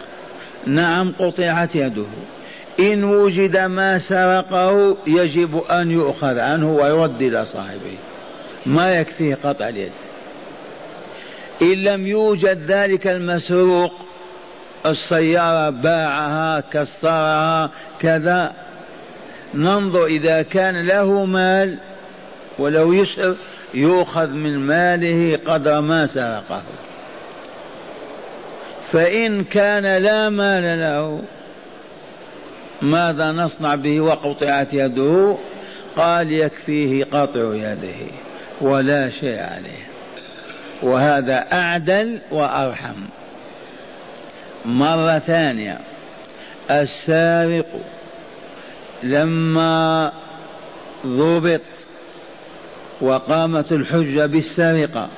نعم 0.65 1.13
قطعت 1.19 1.75
يده. 1.75 2.05
إن 2.79 3.03
وجد 3.03 3.57
ما 3.57 3.97
سرقه 3.97 4.97
يجب 5.07 5.57
أن 5.57 5.91
يؤخذ 5.91 6.39
عنه 6.39 6.71
ويرد 6.71 7.21
إلى 7.21 7.45
صاحبه. 7.45 7.97
ما 8.65 8.99
يكفيه 8.99 9.37
قطع 9.43 9.69
اليد. 9.69 9.91
إن 11.61 11.67
لم 11.67 12.07
يوجد 12.07 12.71
ذلك 12.71 13.07
المسروق 13.07 13.93
السيارة 14.85 15.69
باعها 15.69 16.59
كسرها 16.59 17.71
كذا. 17.99 18.53
ننظر 19.53 20.05
إذا 20.05 20.41
كان 20.41 20.87
له 20.87 21.25
مال 21.25 21.77
ولو 22.59 22.93
يسر 22.93 23.35
يؤخذ 23.73 24.29
من 24.29 24.59
ماله 24.59 25.39
قدر 25.45 25.81
ما 25.81 26.05
سرقه. 26.05 26.63
فإن 28.95 29.43
كان 29.43 30.03
لا 30.03 30.29
مال 30.29 30.79
له 30.79 31.21
ماذا 32.81 33.31
نصنع 33.31 33.75
به 33.75 34.01
وقطعت 34.01 34.73
يده؟ 34.73 35.37
قال 35.97 36.31
يكفيه 36.31 37.03
قطع 37.03 37.39
يده 37.53 38.11
ولا 38.61 39.09
شيء 39.09 39.39
عليه. 39.39 39.85
وهذا 40.81 41.45
أعدل 41.53 42.19
وأرحم. 42.31 42.95
مرة 44.65 45.19
ثانية 45.19 45.79
السارق 46.71 47.67
لما 49.03 50.11
ضبط 51.05 51.61
وقامت 53.01 53.71
الحجة 53.71 54.25
بالسرقة 54.25 55.09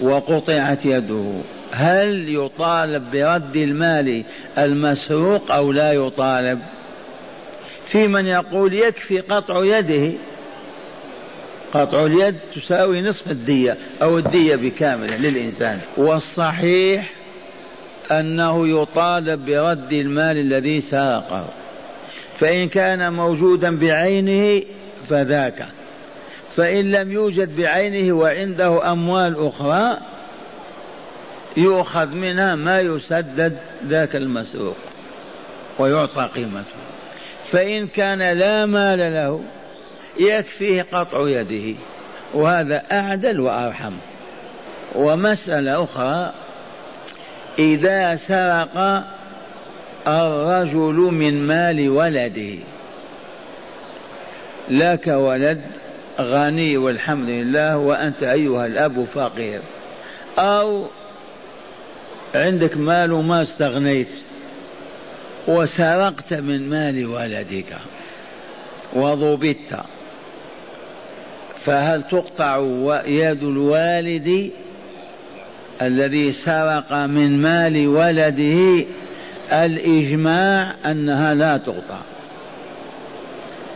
وقطعت 0.00 0.84
يده 0.84 1.32
هل 1.74 2.34
يطالب 2.36 3.10
برد 3.10 3.56
المال 3.56 4.24
المسروق 4.58 5.50
أو 5.50 5.72
لا 5.72 5.92
يطالب؟ 5.92 6.60
في 7.86 8.08
من 8.08 8.26
يقول 8.26 8.74
يكفي 8.74 9.20
قطع 9.20 9.64
يده. 9.64 10.12
قطع 11.74 12.06
اليد 12.06 12.36
تساوي 12.54 13.02
نصف 13.02 13.30
الدية 13.30 13.76
أو 14.02 14.18
الدية 14.18 14.56
بكاملة 14.56 15.16
للإنسان. 15.16 15.80
والصحيح 15.96 17.10
أنه 18.10 18.82
يطالب 18.82 19.44
برد 19.44 19.92
المال 19.92 20.36
الذي 20.36 20.80
سرقه. 20.80 21.48
فإن 22.36 22.68
كان 22.68 23.12
موجودا 23.12 23.76
بعينه 23.78 24.62
فذاك. 25.08 25.66
فإن 26.56 26.90
لم 26.90 27.12
يوجد 27.12 27.56
بعينه 27.56 28.12
وعنده 28.12 28.92
أموال 28.92 29.46
أخرى 29.46 29.98
يؤخذ 31.56 32.06
منها 32.06 32.54
ما 32.54 32.80
يسدد 32.80 33.56
ذاك 33.86 34.16
المسروق 34.16 34.76
ويعطى 35.78 36.28
قيمته. 36.34 36.84
فإن 37.44 37.86
كان 37.86 38.38
لا 38.38 38.66
مال 38.66 38.98
له 38.98 39.40
يكفيه 40.20 40.86
قطع 40.92 41.28
يده 41.28 41.78
وهذا 42.34 42.82
أعدل 42.92 43.40
وأرحم. 43.40 43.92
ومسألة 44.94 45.84
أخرى 45.84 46.32
إذا 47.58 48.16
سرق 48.16 49.04
الرجل 50.08 50.94
من 50.94 51.46
مال 51.46 51.90
ولده 51.90 52.58
لك 54.68 55.06
ولد 55.06 55.60
غني 56.20 56.76
والحمد 56.76 57.28
لله 57.28 57.76
وأنت 57.76 58.22
أيها 58.22 58.66
الأب 58.66 59.04
فقير 59.04 59.60
أو 60.38 60.86
عندك 62.34 62.76
مال 62.76 63.12
وما 63.12 63.42
استغنيت 63.42 64.08
وسرقت 65.48 66.34
من 66.34 66.70
مال 66.70 67.06
ولدك 67.06 67.76
وضبطت 68.92 69.76
فهل 71.64 72.02
تقطع 72.02 72.58
يد 73.06 73.42
الوالد 73.42 74.50
الذي 75.82 76.32
سرق 76.32 76.92
من 76.92 77.42
مال 77.42 77.88
ولده 77.88 78.84
الإجماع 79.52 80.74
أنها 80.86 81.34
لا 81.34 81.56
تقطع؟ 81.56 82.00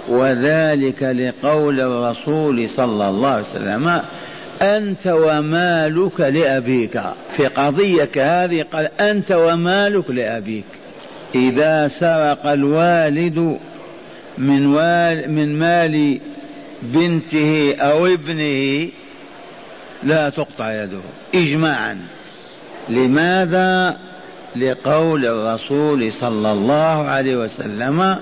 وذلك 0.08 1.02
لقول 1.02 1.80
الرسول 1.80 2.70
صلى 2.70 3.08
الله 3.08 3.28
عليه 3.28 3.50
وسلم 3.50 4.02
أنت 4.62 5.06
ومالك 5.06 6.20
لأبيك. 6.20 7.00
في 7.36 7.46
قضية 7.46 8.04
كهذه 8.04 8.66
قال 8.72 9.00
أنت 9.00 9.32
ومالك 9.32 10.10
لأبيك. 10.10 10.64
إذا 11.34 11.88
سرق 11.88 12.46
الوالد 12.46 13.58
من, 14.38 14.66
وال 14.66 15.30
من 15.30 15.58
مال 15.58 16.20
بنته 16.82 17.76
أو 17.80 18.06
ابنه 18.06 18.88
لا 20.02 20.28
تقطع 20.28 20.82
يده. 20.82 21.00
إجماعا. 21.34 21.98
لماذا؟ 22.88 23.96
لقول 24.56 25.26
الرسول 25.26 26.12
صلى 26.12 26.52
الله 26.52 27.08
عليه 27.08 27.36
وسلم 27.36 28.18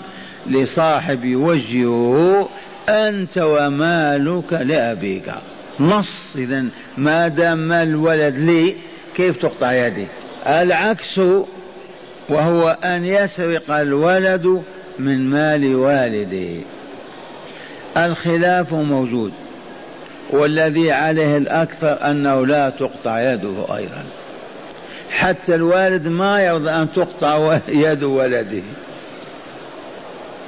لصاحب 0.47 1.25
يوجهه 1.25 2.49
أنت 2.89 3.39
ومالك 3.39 4.53
لأبيك. 4.53 5.33
نص 5.81 6.37
إذا 6.37 6.65
ما 6.97 7.29
دام 7.29 7.73
الولد 7.73 8.37
لي 8.37 8.77
كيف 9.15 9.37
تقطع 9.37 9.73
يدي؟ 9.73 10.07
العكس 10.47 11.21
وهو 12.29 12.77
أن 12.85 13.05
يسرق 13.05 13.71
الولد 13.71 14.63
من 14.99 15.31
مال 15.31 15.77
والده 15.77 16.63
الخلاف 17.97 18.73
موجود 18.73 19.33
والذي 20.31 20.93
عليه 20.93 21.37
الأكثر 21.37 22.11
أنه 22.11 22.47
لا 22.47 22.71
تقطع 22.71 23.33
يده 23.33 23.77
أيضا. 23.77 24.05
حتى 25.11 25.55
الوالد 25.55 26.09
ما 26.09 26.41
يرضى 26.41 26.71
أن 26.71 26.93
تقطع 26.93 27.59
يد 27.69 28.03
ولده. 28.03 28.63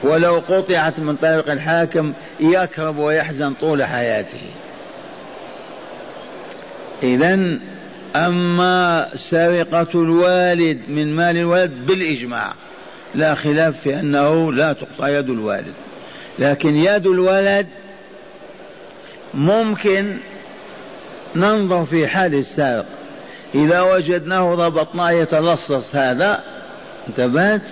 ولو 0.02 0.42
قطعت 0.48 0.98
من 0.98 1.16
طريق 1.16 1.50
الحاكم 1.50 2.12
يكرب 2.40 2.98
ويحزن 2.98 3.54
طول 3.54 3.84
حياته. 3.84 4.40
إذا 7.02 7.58
أما 8.16 9.08
سرقة 9.16 9.86
الوالد 9.94 10.78
من 10.88 11.16
مال 11.16 11.36
الولد 11.36 11.70
بالإجماع 11.86 12.52
لا 13.14 13.34
خلاف 13.34 13.80
في 13.80 14.00
أنه 14.00 14.52
لا 14.52 14.72
تقطع 14.72 15.08
يد 15.08 15.30
الوالد. 15.30 15.74
لكن 16.38 16.76
يد 16.76 17.06
الولد 17.06 17.66
ممكن 19.34 20.16
ننظر 21.36 21.84
في 21.84 22.06
حال 22.06 22.34
السارق 22.34 22.86
إذا 23.54 23.80
وجدناه 23.80 24.54
ضبطناه 24.54 25.10
يتلصص 25.10 25.96
هذا 25.96 26.44
انتبهت؟ 27.08 27.62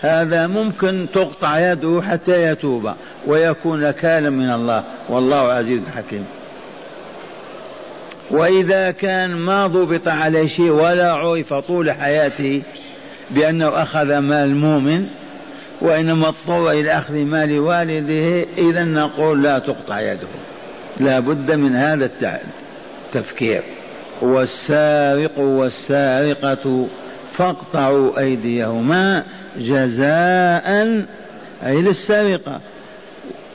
هذا 0.00 0.46
ممكن 0.46 1.06
تقطع 1.14 1.72
يده 1.72 2.02
حتى 2.02 2.42
يتوب 2.42 2.92
ويكون 3.26 3.80
نكالا 3.80 4.30
من 4.30 4.50
الله. 4.50 4.84
والله 5.08 5.52
عزيز 5.52 5.88
حكيم. 5.88 6.26
وإذا 8.30 8.90
كان 8.90 9.36
ما 9.36 9.66
ضبط 9.66 10.08
عليه 10.08 10.48
شيء 10.48 10.70
ولا 10.70 11.12
عرف 11.12 11.54
طول 11.54 11.90
حياته 11.92 12.62
بأنه 13.30 13.82
أخذ 13.82 14.18
مال 14.18 14.56
مؤمن 14.56 15.06
وإنما 15.80 16.28
اضطر 16.28 16.70
إلى 16.70 16.98
أخذ 16.98 17.14
مال 17.14 17.58
والده 17.58 18.46
إذا 18.58 18.84
نقول 18.84 19.42
لا 19.42 19.58
تقطع 19.58 20.00
يده. 20.00 20.28
لا 21.00 21.20
بد 21.20 21.50
من 21.52 21.76
هذا 21.76 22.10
التفكير. 23.14 23.62
والسارق 24.20 25.38
والسارقة 25.38 26.86
فاقطعوا 27.30 28.18
أيديهما 28.18 29.24
جزاء 29.56 31.06
أي 31.66 31.82
للسرقة 31.82 32.60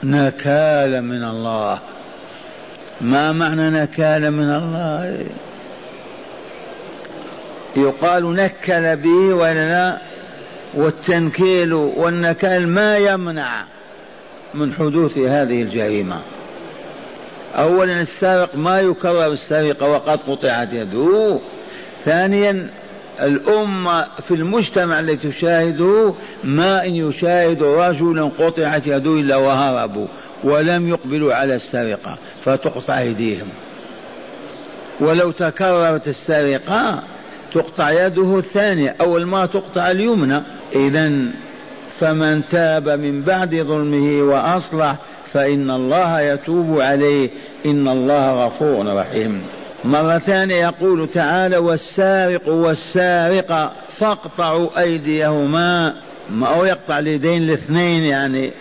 نكال 0.03 1.01
من 1.03 1.23
الله. 1.23 1.79
ما 3.01 3.31
معنى 3.31 3.69
نكال 3.69 4.31
من 4.31 4.49
الله؟ 4.49 5.25
يقال 7.75 8.33
نكل 8.33 8.95
به 8.95 9.33
ولا 9.35 9.69
لا 9.69 9.97
والتنكيل 10.73 11.73
والنكال 11.73 12.67
ما 12.67 12.97
يمنع 12.97 13.65
من 14.53 14.73
حدوث 14.73 15.17
هذه 15.17 15.61
الجريمة. 15.61 16.17
اولا 17.55 18.01
السارق 18.01 18.55
ما 18.55 18.79
يكرر 18.79 19.31
السرقه 19.31 19.89
وقد 19.89 20.19
قطعت 20.19 20.73
يده. 20.73 21.39
ثانيا 22.05 22.69
الأمة 23.21 24.05
في 24.21 24.33
المجتمع 24.33 24.99
الذي 24.99 25.31
تشاهده 25.31 26.13
ما 26.43 26.85
إن 26.85 26.95
يشاهد 26.95 27.63
رجلا 27.63 28.31
قطعت 28.39 28.87
يده 28.87 29.11
إلا 29.11 29.35
وهربوا. 29.35 30.07
ولم 30.43 30.89
يقبلوا 30.89 31.33
على 31.33 31.55
السرقة 31.55 32.17
فتقطع 32.41 32.99
أيديهم. 32.99 33.47
ولو 34.99 35.31
تكررت 35.31 36.07
السرقة 36.07 37.03
تقطع 37.53 38.05
يده 38.05 38.37
الثانية 38.37 38.95
أول 39.01 39.25
ما 39.25 39.45
تقطع 39.45 39.91
اليمنى. 39.91 40.41
إذا 40.75 41.11
فمن 41.99 42.45
تاب 42.45 42.89
من 42.89 43.21
بعد 43.21 43.55
ظلمه 43.55 44.21
وأصلح 44.23 44.95
فإن 45.25 45.71
الله 45.71 46.21
يتوب 46.21 46.81
عليه. 46.81 47.29
إن 47.65 47.87
الله 47.87 48.45
غفور 48.45 48.95
رحيم. 48.95 49.41
مرة 49.83 50.17
ثانية 50.17 50.55
يقول 50.55 51.07
تعالى 51.07 51.57
والسارق 51.57 52.49
والسارقة 52.49 53.71
فاقطعوا 53.97 54.79
أيديهما. 54.79 55.95
ما 56.29 56.47
أو 56.47 56.65
يقطع 56.65 56.99
اليدين 56.99 57.43
الاثنين 57.43 58.03
يعني؟ 58.03 58.51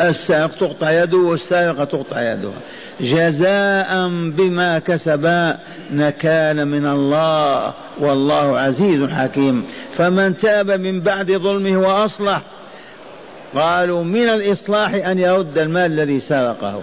السارق 0.00 0.54
تقطع 0.54 0.90
يده 0.90 1.16
والسارقة 1.16 1.84
تقطع 1.84 2.32
يدها 2.32 2.52
جزاء 3.00 4.08
بما 4.08 4.78
كسبا 4.78 5.58
نكال 5.92 6.64
من 6.64 6.86
الله. 6.86 7.74
والله 7.98 8.58
عزيز 8.58 9.10
حكيم. 9.10 9.66
فمن 9.96 10.36
تاب 10.36 10.70
من 10.70 11.00
بعد 11.00 11.32
ظلمه 11.32 11.78
وأصلح 11.78 12.42
قالوا 13.54 14.04
من 14.04 14.28
الإصلاح 14.28 14.94
أن 14.94 15.18
يرد 15.18 15.58
المال 15.58 15.92
الذي 15.92 16.20
سرقه. 16.20 16.82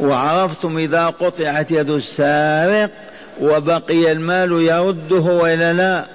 وعرفتم 0.00 0.78
إذا 0.78 1.06
قطعت 1.06 1.70
يد 1.70 1.90
السارق 1.90 2.90
وبقي 3.40 4.12
المال 4.12 4.52
يرده 4.52 5.20
وإلا 5.20 5.72
لا 5.72 6.06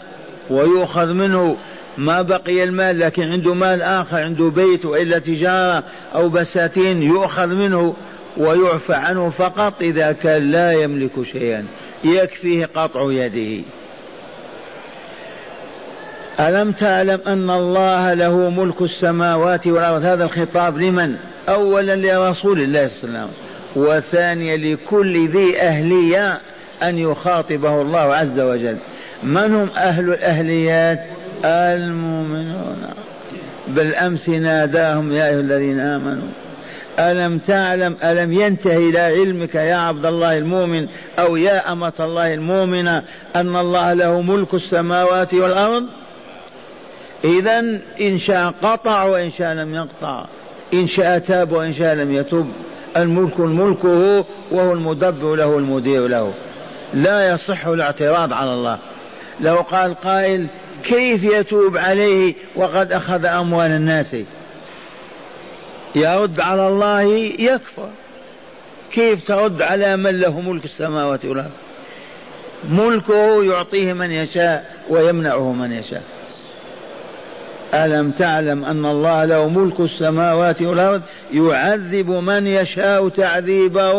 ويؤخذ 0.50 1.06
منه 1.06 1.58
ما 2.02 2.22
بقي 2.22 2.64
المال 2.64 3.00
لكن 3.00 3.24
عنده 3.24 3.54
مال 3.54 3.82
آخر 3.82 4.18
عنده 4.18 4.50
بيت 4.50 4.86
وإلا 4.86 5.20
تجارة 5.20 5.84
أو 6.16 6.30
بساتين 6.30 7.04
يؤخذ 7.04 7.48
منه 7.48 7.96
ويعفى 8.38 8.94
عنه 8.94 9.30
فقط 9.30 9.74
إذا 9.82 10.12
كان 10.12 10.52
لا 10.52 10.72
يملك 10.72 11.12
شيئا. 11.32 11.66
يكفيه 12.04 12.70
قطع 12.76 13.12
يده. 13.12 13.64
ألم 16.40 16.72
تعلم 16.72 17.20
أن 17.28 17.50
الله 17.50 18.14
له 18.14 18.50
ملك 18.50 18.82
السماوات 18.82 19.68
والأرض؟ 19.68 20.06
هذا 20.06 20.24
الخطاب 20.24 20.78
لمن؟ 20.78 21.16
أولا 21.50 21.96
لرسول 21.96 22.62
الله 22.62 22.88
صلى 22.88 23.10
الله 23.10 23.20
عليه 23.20 23.30
وسلم. 23.30 23.36
وثانيا 23.76 24.58
لكل 24.58 25.28
ذي 25.28 25.62
أهلية 25.62 26.40
أن 26.84 26.98
يخاطبه 26.98 27.82
الله 27.82 28.16
عز 28.16 28.40
وجل. 28.40 28.78
من 29.24 29.54
هم 29.56 29.70
أهل 29.78 30.10
الأهليات؟ 30.10 31.21
المؤمنون. 31.46 32.78
بالأمس 33.68 34.30
ناداهم 34.30 35.14
يا 35.14 35.30
أيها 35.30 35.40
الذين 35.40 35.80
آمنوا 35.80 36.28
ألم 37.00 37.38
تعلم 37.38 37.96
ألم 38.04 38.34
ينتهي 38.34 38.90
إلى 38.90 39.00
علمك 39.00 39.56
يا 39.56 39.76
عبد 39.76 40.06
الله 40.06 40.38
المؤمن 40.38 40.88
أو 41.20 41.38
يا 41.38 41.72
أمة 41.72 41.94
الله 42.00 42.34
المؤمنة 42.34 43.04
أن 43.36 43.56
الله 43.56 43.94
له 43.94 44.22
ملك 44.22 44.54
السماوات 44.54 45.34
والأرض؟ 45.34 45.86
إذا 47.24 47.60
إن 48.02 48.20
شاء 48.20 48.54
قطع 48.64 49.04
وإن 49.04 49.30
شاء 49.30 49.54
لم 49.54 49.76
يقطع. 49.76 50.26
إن 50.74 50.88
شاء 50.88 51.20
تاب 51.20 51.52
وإن 51.52 51.74
شاء 51.74 51.96
لم 51.96 52.14
يتب 52.14 52.48
الملك 52.98 53.40
ملكه 53.40 54.26
وهو 54.52 54.74
المدبر 54.74 55.36
له 55.36 55.58
المدير 55.58 56.08
له. 56.08 56.34
لا 56.94 57.30
يصح 57.34 57.68
الاعتراض 57.68 58.34
على 58.34 58.54
الله. 58.54 58.78
لو 59.40 59.56
قال 59.56 59.96
قائل 59.96 60.48
كيف 60.84 61.24
يتوب 61.24 61.78
عليه 61.78 62.34
وقد 62.56 62.92
أخذ 62.92 63.26
أموال 63.26 63.72
الناس؟ 63.72 64.16
يرد 65.96 66.40
على 66.40 66.68
الله 66.68 67.02
يكفر. 67.40 67.90
كيف 68.92 69.28
ترد 69.28 69.62
على 69.62 69.98
من 69.98 70.20
له 70.20 70.42
ملك 70.42 70.66
السماوات 70.66 71.26
والأرض؟ 71.26 71.52
ملكه 72.70 73.44
يعطيه 73.44 73.94
من 73.94 74.12
يشاء 74.12 74.76
ويمنعه 74.90 75.54
من 75.54 75.72
يشاء. 75.72 76.04
ألم 77.74 78.12
تعلم 78.12 78.66
أن 78.66 78.86
الله 78.86 79.26
له 79.26 79.50
ملك 79.50 79.80
السماوات 79.80 80.62
والأرض؟ 80.62 81.02
يعذب 81.34 82.10
من 82.10 82.48
يشاء 82.48 83.10
تعذيبه 83.10 83.94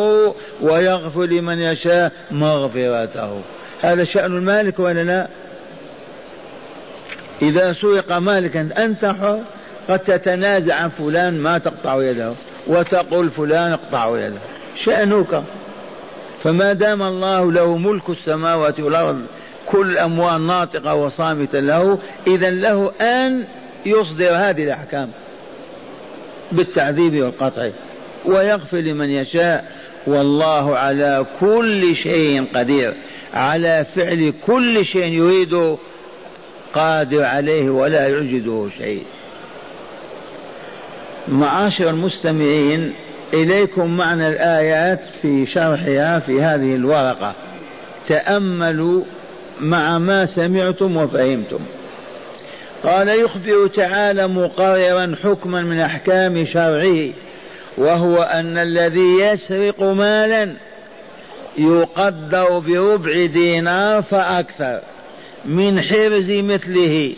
ويغفر 0.61 1.25
لمن 1.25 1.59
يشاء 1.59 2.13
مغفرته. 2.31 3.41
هذا 3.83 4.05
شأن 4.05 4.37
المالك 4.37 4.79
ولا 4.79 5.05
لا؟ 5.05 5.29
إذا 7.43 7.73
سرق 7.73 8.13
مالكا 8.13 8.69
أنت 8.79 9.05
حر 9.05 9.41
قد 9.89 9.99
تتنازع 9.99 10.75
عن 10.75 10.89
فلان 10.89 11.39
ما 11.39 11.59
تقطع 11.59 12.03
يده 12.03 12.33
وتقول 12.67 13.31
فلان 13.31 13.73
اقطع 13.73 14.19
يده. 14.19 14.39
شأنك. 14.77 15.43
فما 16.43 16.73
دام 16.73 17.03
الله 17.03 17.53
له 17.53 17.77
ملك 17.77 18.11
السماوات 18.11 18.81
والأرض 18.81 19.27
كل 19.67 19.91
الأموال 19.91 20.47
ناطقة 20.47 20.95
وصامتة 20.95 21.61
له 21.61 21.99
إذا 22.27 22.51
له 22.51 22.93
أن 23.01 23.45
يصدر 23.87 24.35
هذه 24.35 24.65
الأحكام 24.65 25.11
بالتعذيب 26.53 27.23
والقطع. 27.23 27.71
ويغفر 28.25 28.79
لمن 28.79 29.09
يشاء. 29.09 29.73
والله 30.07 30.79
على 30.79 31.27
كل 31.41 31.97
شيء 31.97 32.47
قدير. 32.55 32.95
على 33.35 33.85
فعل 33.95 34.33
كل 34.47 34.87
شيء 34.87 35.13
يريد 35.13 35.77
قادر 36.75 37.25
عليه 37.25 37.71
ولا 37.71 38.09
يعجزه 38.09 38.69
شيء. 38.79 39.05
معاشر 41.29 41.91
المستمعين 41.91 42.93
إليكم 43.35 43.97
معنى 43.97 44.29
الآيات 44.29 45.05
في 45.05 45.47
شرحها 45.47 46.19
في 46.19 46.43
هذه 46.43 46.75
الورقة. 46.75 47.35
تأملوا 48.07 49.03
مع 49.61 49.99
ما 49.99 50.27
سمعتم 50.27 50.97
وفهمتم. 50.97 51.61
قال 52.83 53.09
يخبر 53.09 53.67
تعالى 53.67 54.29
مقررا 54.29 55.17
حكما 55.23 55.63
من 55.63 55.81
أحكام 55.81 56.45
شرعه 56.45 57.09
وهو 57.79 58.23
أن 58.23 58.59
الذي 58.59 59.21
يسرق 59.21 59.83
مالا 59.83 60.53
يقدر 61.59 62.59
بربع 62.59 63.27
دينار 63.27 64.03
فأكثر. 64.03 64.81
من 65.45 65.81
حرز 65.81 66.31
مثله. 66.31 67.15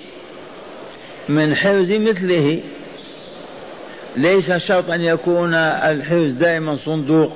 من 1.28 1.54
حرز 1.54 1.92
مثله. 1.92 2.60
ليس 4.16 4.52
شرط 4.52 4.90
أن 4.90 5.00
يكون 5.00 5.54
الحرز 5.54 6.32
دائما 6.32 6.76
صندوق 6.76 7.32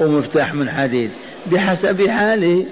ومفتاح 0.00 0.54
من 0.54 0.70
حديد. 0.70 1.10
بحسب 1.46 2.08
حاله 2.08 2.66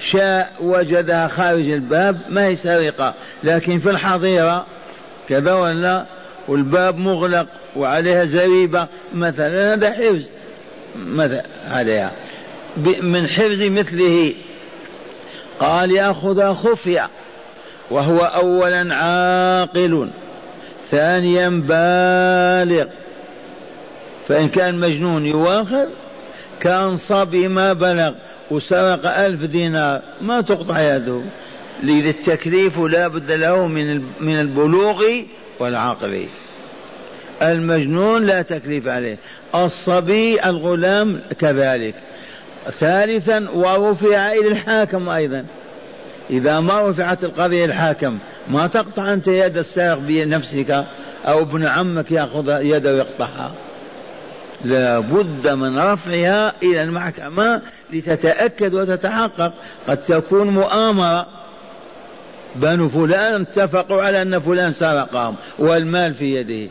شاء 0.00 0.52
وجدها 0.60 1.28
خارج 1.28 1.68
الباب 1.70 2.20
ما 2.28 2.46
هي 2.46 2.54
سرقة. 2.54 3.14
لكن 3.44 3.78
في 3.78 3.90
الحظيرة 3.90 4.66
كذا 5.28 5.54
ولا 5.54 6.06
والباب 6.48 6.98
مغلق 6.98 7.46
وعليها 7.76 8.24
زريبة 8.24 8.88
مثلا 9.14 9.74
هذا 9.74 9.90
حفظ 9.90 10.28
مثلا 10.96 11.44
عليها. 11.70 12.12
من 13.02 13.28
حفظ 13.28 13.62
مثله. 13.62 14.34
قال 15.60 15.90
ياخذ 15.90 16.54
خفية 16.54 17.10
وهو 17.90 18.18
اولا 18.18 18.94
عاقل 18.94 20.08
ثانيا 20.90 21.48
بالغ. 21.48 22.84
فإن 24.28 24.48
كان 24.48 24.74
مجنون 24.74 25.26
يواخذ 25.26 25.86
كان 26.60 26.96
صبي 26.96 27.48
ما 27.48 27.72
بلغ 27.72 28.12
وسرق 28.50 29.18
ألف 29.18 29.44
دينار 29.44 30.00
ما 30.20 30.40
تقطع 30.40 30.80
يده. 30.96 31.20
لذا 31.82 32.10
التكليف 32.10 32.78
لا 32.78 33.08
بد 33.08 33.30
له 33.30 33.66
من 33.66 34.02
من 34.20 34.40
البلوغ 34.40 35.04
والعقل. 35.58 36.26
المجنون 37.42 38.26
لا 38.26 38.42
تكليف 38.42 38.88
عليه 38.88 39.16
الصبي 39.54 40.44
الغلام 40.44 41.20
كذلك. 41.38 41.94
ثالثا 42.68 43.50
ورفع 43.54 44.32
إلى 44.32 44.48
الحاكم 44.48 45.08
أيضا. 45.08 45.44
إذا 46.30 46.60
ما 46.60 46.90
رفعت 46.90 47.24
القضية 47.24 47.64
الحاكم 47.64 48.18
ما 48.48 48.66
تقطع 48.66 49.12
أنت 49.12 49.28
يد 49.28 49.56
السارق 49.56 49.98
بنفسك 49.98 50.84
أو 51.26 51.42
ابن 51.42 51.66
عمك 51.66 52.12
يأخذ 52.12 52.60
يده 52.60 52.92
ويقطعها. 52.92 53.52
لا 54.64 54.98
بد 54.98 55.48
من 55.48 55.78
رفعها 55.78 56.52
إلى 56.62 56.82
المحكمة 56.82 57.62
لتتأكد 57.92 58.74
وتتحقق. 58.74 59.52
قد 59.88 60.04
تكون 60.04 60.46
مؤامرة. 60.46 61.26
بنو 62.56 62.88
فلان 62.88 63.40
اتفقوا 63.40 64.02
على 64.02 64.22
أن 64.22 64.40
فلان 64.40 64.72
سرقهم 64.72 65.34
والمال 65.58 66.14
في 66.14 66.34
يده. 66.34 66.70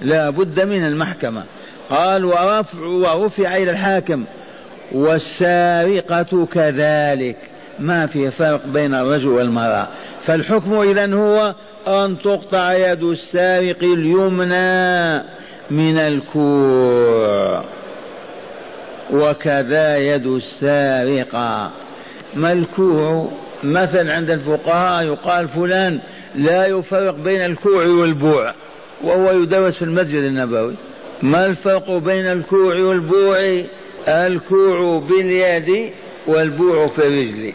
لا 0.00 0.30
بد 0.30 0.60
من 0.60 0.86
المحكمة. 0.86 1.44
قال 1.90 2.24
ورفع 2.24 2.80
ورفع 2.80 3.56
إلى 3.56 3.70
الحاكم. 3.70 4.24
والسارقة 4.92 6.46
كذلك. 6.52 7.36
ما 7.78 8.06
في 8.06 8.30
فرق 8.30 8.66
بين 8.66 8.94
الرجل 8.94 9.28
والمرأة. 9.28 9.88
فالحكم 10.22 10.80
إذا 10.80 11.14
هو 11.14 11.54
أن 11.86 12.16
تقطع 12.24 12.72
يد 12.72 13.02
السارق 13.02 13.82
اليمنى 13.82 15.18
من 15.70 15.98
الكوع. 15.98 17.64
وكذا 19.12 19.96
يد 19.96 20.26
السارقة. 20.26 21.70
ما 22.34 22.52
الكوع؟ 22.52 23.30
مثل 23.64 24.10
عند 24.10 24.30
الفقهاء 24.30 25.04
يقال 25.04 25.48
فلان 25.48 25.98
لا 26.34 26.66
يفرق 26.66 27.14
بين 27.14 27.40
الكوع 27.42 27.86
والبوع 27.86 28.54
وهو 29.04 29.32
يدرس 29.32 29.74
في 29.74 29.82
المسجد 29.82 30.22
النبوي. 30.22 30.74
ما 31.22 31.46
الفرق 31.46 31.90
بين 31.90 32.26
الكوع 32.26 32.74
والبوع؟ 32.74 33.62
الكوع 34.08 34.98
باليد 34.98 35.92
والبوع 36.26 36.86
في 36.86 37.06
الرجل. 37.06 37.52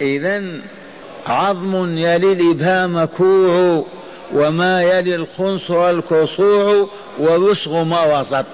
إذا 0.00 0.42
عظم 1.26 1.98
يلي 1.98 2.32
الإبهام 2.32 3.04
كوع 3.04 3.86
وما 4.34 4.82
يلي 4.82 5.14
الخنصر 5.14 5.90
الكسوع 5.90 6.88
والرسغ 7.18 7.84
ما 7.84 8.20
وسط. 8.20 8.44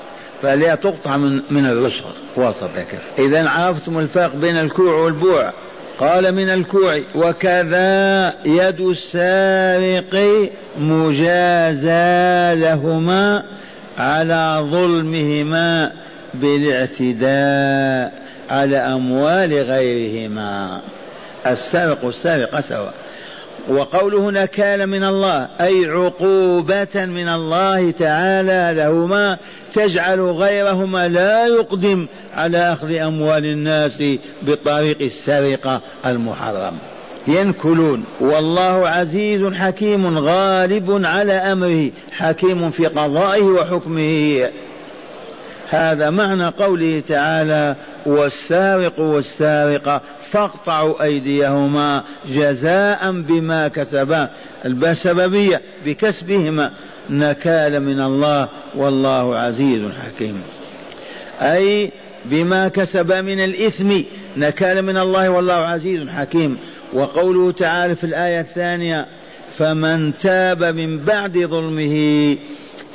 فلا 0.42 0.74
تقطع 0.74 1.16
من 1.16 1.42
من 1.50 1.66
الرسغ 1.66 2.04
وسط 2.36 2.70
إذا 3.18 3.48
عرفتم 3.48 3.98
الفرق 3.98 4.34
بين 4.34 4.56
الكوع 4.56 4.94
والبوع. 4.94 5.52
قال 6.00 6.34
من 6.34 6.48
الكوع 6.48 7.00
وكذا 7.14 8.34
يد 8.44 8.80
السارق 8.80 10.50
مجازى 10.80 12.60
لهما 12.60 13.44
على 13.98 14.58
ظلمهما 14.70 15.92
بالاعتداء 16.40 18.12
على 18.50 18.76
أموال 18.76 19.52
غيرهما. 19.54 20.80
السارق 21.46 22.04
والسارقة 22.04 22.60
سواء 22.60 22.94
وقوله 23.68 24.30
نكال 24.30 24.86
من 24.86 25.04
الله 25.04 25.48
أي 25.60 25.86
عقوبة 25.86 27.04
من 27.06 27.28
الله 27.28 27.90
تعالى 27.90 28.80
لهما 28.80 29.38
تجعل 29.74 30.20
غيرهما 30.20 31.08
لا 31.08 31.46
يقدم 31.46 32.06
على 32.34 32.72
أخذ 32.72 32.94
أموال 32.94 33.44
الناس 33.44 34.04
بطريق 34.42 35.02
السرقة 35.02 35.80
المحرم. 36.06 36.78
ينكلون. 37.28 38.04
والله 38.20 38.88
عزيز 38.88 39.52
حكيم 39.52 40.18
غالب 40.18 41.04
على 41.04 41.32
أمره 41.32 41.90
حكيم 42.12 42.70
في 42.70 42.86
قضائه 42.86 43.42
وحكمه. 43.42 44.48
هذا 45.68 46.10
معنى 46.10 46.46
قوله 46.46 47.00
تعالى 47.00 47.76
والسارق 48.06 49.00
والسارقة 49.00 50.00
فاقطعوا 50.30 51.02
أيديهما 51.02 52.04
جزاء 52.28 53.12
بما 53.12 53.68
كسبا. 53.68 54.30
السببية 54.64 55.62
بكسبهما 55.86 56.72
نكال 57.10 57.80
من 57.80 58.00
الله 58.00 58.48
والله 58.74 59.38
عزيز 59.38 59.82
حكيم. 60.04 60.42
أي 61.40 61.92
بما 62.24 62.68
كسب 62.68 63.12
من 63.12 63.40
الإثم 63.40 64.00
نكال 64.36 64.82
من 64.82 64.96
الله 64.96 65.30
والله 65.30 65.54
عزيز 65.54 66.08
حكيم. 66.08 66.58
وقوله 66.92 67.52
تعالى 67.52 67.94
في 67.94 68.04
الآية 68.04 68.40
الثانية 68.40 69.06
فمن 69.58 70.18
تاب 70.18 70.64
من 70.64 70.98
بعد 70.98 71.38
ظلمه 71.38 72.36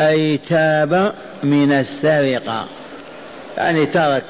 أي 0.02 0.38
تاب 0.38 1.14
من 1.44 1.72
السرقة. 1.72 2.68
يعني 3.58 3.86
ترك 3.86 4.24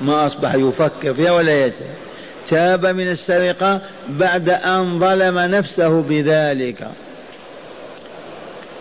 ما 0.00 0.26
أصبح 0.26 0.54
يفكر 0.54 1.14
فيها 1.14 1.32
ولا 1.32 1.66
يسأل 1.66 1.86
تاب 2.48 2.86
من 2.86 3.08
السرقة 3.08 3.80
بعد 4.08 4.48
أن 4.48 5.00
ظلم 5.00 5.38
نفسه 5.38 6.02
بذلك. 6.02 6.88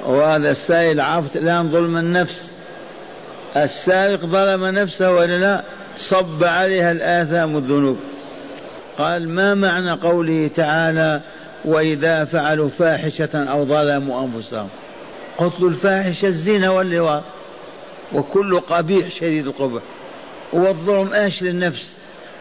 وهذا 0.05 0.51
السائل 0.51 1.01
عرفت 1.01 1.37
الآن 1.37 1.71
ظلم 1.71 1.97
النفس. 1.97 2.51
السارق 3.55 4.19
ظلم 4.19 4.65
نفسه 4.65 5.11
ولا 5.11 5.37
لا؟ 5.37 5.63
صب 5.97 6.43
عليها 6.43 6.91
الآثام 6.91 7.55
والذنوب. 7.55 7.97
قال 8.97 9.29
ما 9.29 9.53
معنى 9.53 9.91
قوله 9.91 10.49
تعالى 10.55 11.21
وإذا 11.65 12.25
فعلوا 12.25 12.69
فاحشة 12.69 13.29
أو 13.35 13.65
ظلموا 13.65 14.25
أنفسهم؟ 14.25 14.69
قتل 15.37 15.65
الفاحشة 15.65 16.25
الزنا 16.25 16.69
واللواط. 16.69 17.23
وكل 18.13 18.59
قبيح 18.59 19.11
شديد 19.11 19.47
القبح. 19.47 19.81
والظلم 20.53 21.13
إيش 21.13 21.43
للنفس. 21.43 21.97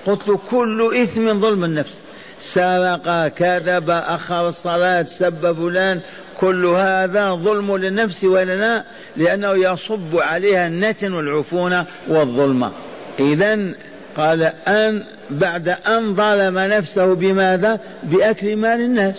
قلت 0.06 0.40
كل 0.50 0.96
إثم 1.02 1.40
ظلم 1.40 1.64
النفس. 1.64 2.02
سرق 2.40 3.28
كذب 3.28 3.90
أخر 3.90 4.48
الصلاة 4.48 5.02
سب 5.02 5.52
فلان. 5.52 6.00
كل 6.40 6.66
هذا 6.66 7.34
ظلم 7.34 7.76
للنفس 7.76 8.24
ولا 8.24 8.56
لا 8.56 8.84
لأنه 9.16 9.72
يصب 9.72 10.16
عليها 10.18 10.66
النتن 10.66 11.12
والعفونة 11.12 11.86
والظلمة 12.08 12.72
إذا 13.18 13.74
قال 14.16 14.42
أن 14.68 15.02
بعد 15.30 15.68
أن 15.68 16.14
ظلم 16.14 16.58
نفسه 16.58 17.14
بماذا؟ 17.14 17.80
بأكل 18.02 18.56
مال 18.56 18.80
الناس. 18.80 19.16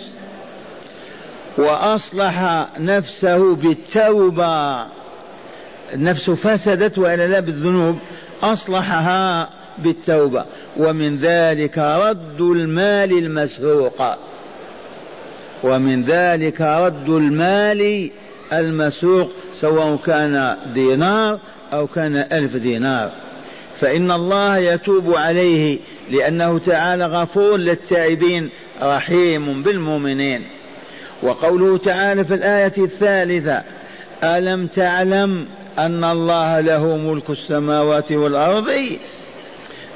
وأصلح 1.58 2.66
نفسه 2.78 3.54
بالتوبة. 3.54 4.86
النفس 5.94 6.30
فسدت 6.30 6.98
وإلا 6.98 7.26
لا 7.26 7.40
بالذنوب 7.40 7.98
أصلحها 8.42 9.50
بالتوبة. 9.78 10.44
ومن 10.76 11.18
ذلك 11.18 11.78
رد 11.78 12.40
المال 12.40 13.18
المسروق. 13.18 14.02
ومن 15.62 16.04
ذلك 16.04 16.60
رد 16.60 17.08
المال 17.08 18.10
المسروق 18.52 19.30
سواء 19.52 19.96
كان 19.96 20.56
دينار 20.74 21.38
أو 21.72 21.86
كان 21.86 22.16
ألف 22.16 22.56
دينار. 22.56 23.12
فإن 23.80 24.10
الله 24.10 24.56
يتوب 24.56 25.14
عليه 25.16 25.78
لأنه 26.10 26.58
تعالى 26.58 27.06
غفور 27.06 27.56
للتائبين 27.56 28.50
رحيم 28.82 29.62
بالمؤمنين. 29.62 30.44
وقوله 31.22 31.78
تعالى 31.78 32.24
في 32.24 32.34
الآية 32.34 32.72
الثالثة 32.78 33.62
ألم 34.24 34.66
تعلم 34.66 35.46
أن 35.78 36.04
الله 36.04 36.60
له 36.60 36.96
ملك 36.96 37.30
السماوات 37.30 38.12
والأرض 38.12 38.70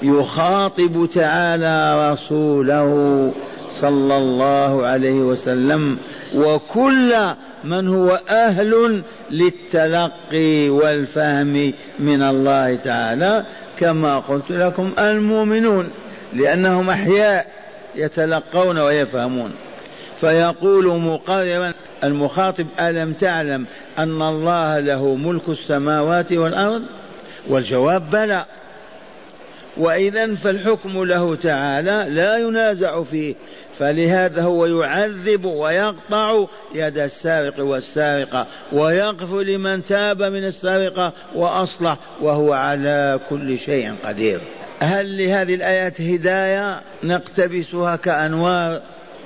يخاطب 0.02 1.08
تعالى 1.14 2.11
رسوله 2.12 3.32
صلى 3.72 4.16
الله 4.16 4.87
عليه 4.87 5.20
وسلم 5.20 5.98
وكل 6.35 7.35
من 7.64 7.88
هو 7.88 8.20
أهل 8.28 9.02
للتلقي 9.30 10.68
والفهم 10.68 11.72
من 11.98 12.22
الله 12.22 12.74
تعالى 12.74 13.44
كما 13.78 14.18
قلت 14.18 14.50
لكم 14.50 14.92
المؤمنون 14.98 15.90
لأنهم 16.32 16.90
أحياء 16.90 17.46
يتلقون 17.96 18.78
ويفهمون. 18.78 19.52
فيقول 20.22 21.00
مقررا 21.00 21.74
المخاطب 22.04 22.66
ألم 22.80 23.12
تعلم 23.12 23.66
أن 23.98 24.22
الله 24.22 24.78
له 24.78 25.14
ملك 25.14 25.48
السماوات 25.48 26.32
والأرض؟ 26.32 26.82
والجواب 27.48 28.11
بلى. 28.11 28.44
وإذا 29.76 30.35
فالحكم 30.35 31.04
له 31.04 31.35
تعالى 31.35 32.06
لا 32.08 32.37
ينازع 32.37 33.02
فيه 33.02 33.35
فلهذا 33.78 34.42
هو 34.42 34.66
يعذب 34.66 35.44
ويقطع 35.44 36.44
يد 36.74 36.98
السارق 36.98 37.61
والسارقة 37.61 38.46
ويغفر 38.72 39.42
لمن 39.42 39.85
تاب 39.85 40.22
من 40.22 40.44
السارقة 40.44 41.12
وأصلح 41.35 41.96
وهو 42.20 42.52
على 42.52 43.20
كل 43.30 43.58
شيء 43.58 43.94
قدير. 44.04 44.40
هل 44.80 45.24
لهذه 45.24 45.54
الآيات 45.54 46.00
هداية 46.00 46.80
نقتبسها 47.04 47.96
كأنوار 47.96 48.80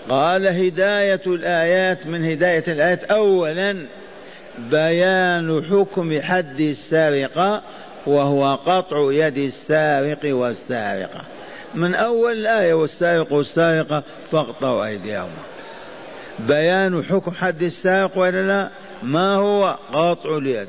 قال 0.08 0.46
هداية 0.46 1.20
الآيات 1.26 2.06
من 2.06 2.24
هداية 2.24 2.64
الآيات. 2.68 3.04
أولا 3.04 3.86
بيان 4.58 5.64
حكم 5.70 6.20
حد 6.20 6.60
السارقة 6.60 7.62
وهو 8.06 8.54
قطع 8.54 9.12
يد 9.12 9.38
السارق 9.38 10.20
والسارقة. 10.24 11.22
من 11.74 11.94
أول 11.94 12.32
الآية 12.32 12.74
والسارق 12.74 13.32
والسارقة 13.32 14.02
فاقطعوا 14.30 14.86
أيديهما. 14.86 15.42
بيان 16.38 17.04
حكم 17.04 17.30
حد 17.30 17.62
السارق 17.62 18.18
ولا 18.18 18.42
لا؟ 18.42 18.70
ما 19.02 19.34
هو؟ 19.34 19.78
قطع 19.92 20.36
اليد. 20.36 20.68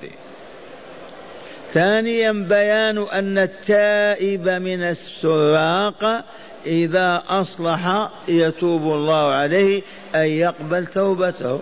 ثانيا 1.77 2.31
بيان 2.31 2.97
أن 2.97 3.37
التائب 3.37 4.49
من 4.49 4.83
السراق 4.83 6.25
إذا 6.65 7.23
أصلح 7.27 8.09
يتوب 8.27 8.81
الله 8.81 9.33
عليه 9.33 9.81
أن 10.15 10.25
يقبل 10.25 10.85
توبته. 10.85 11.59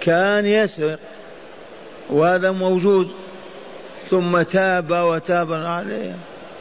كان 0.00 0.46
يسرق 0.46 0.98
وهذا 2.10 2.50
موجود. 2.50 3.10
ثم 4.10 4.42
تاب 4.42 4.90
وتاب 4.90 5.52
عليه 5.52 6.14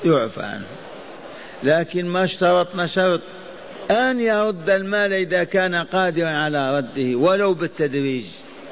يعفى 0.05 0.41
عنه. 0.41 0.67
لكن 1.63 2.05
ما 2.05 2.23
اشترطنا 2.23 2.87
شرط 2.87 3.21
أن 3.91 4.19
يرد 4.19 4.69
المال 4.69 5.13
إذا 5.13 5.43
كان 5.43 5.75
قادرا 5.75 6.29
على 6.29 6.77
رده 6.77 7.17
ولو 7.17 7.53
بالتدريج 7.53 8.25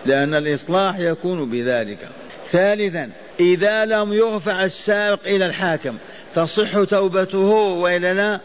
لأن 0.05 0.36
الإصلاح 0.36 0.99
يكون 0.99 1.49
بذلك. 1.49 2.09
ثالثا 2.51 3.09
إذا 3.39 3.85
لم 3.85 4.13
يرفع 4.13 4.63
السارق 4.63 5.19
إلى 5.27 5.45
الحاكم 5.45 5.97
تصح 6.35 6.83
توبته 6.83 7.49
وإلا 7.49 8.13
لا؟ 8.13 8.39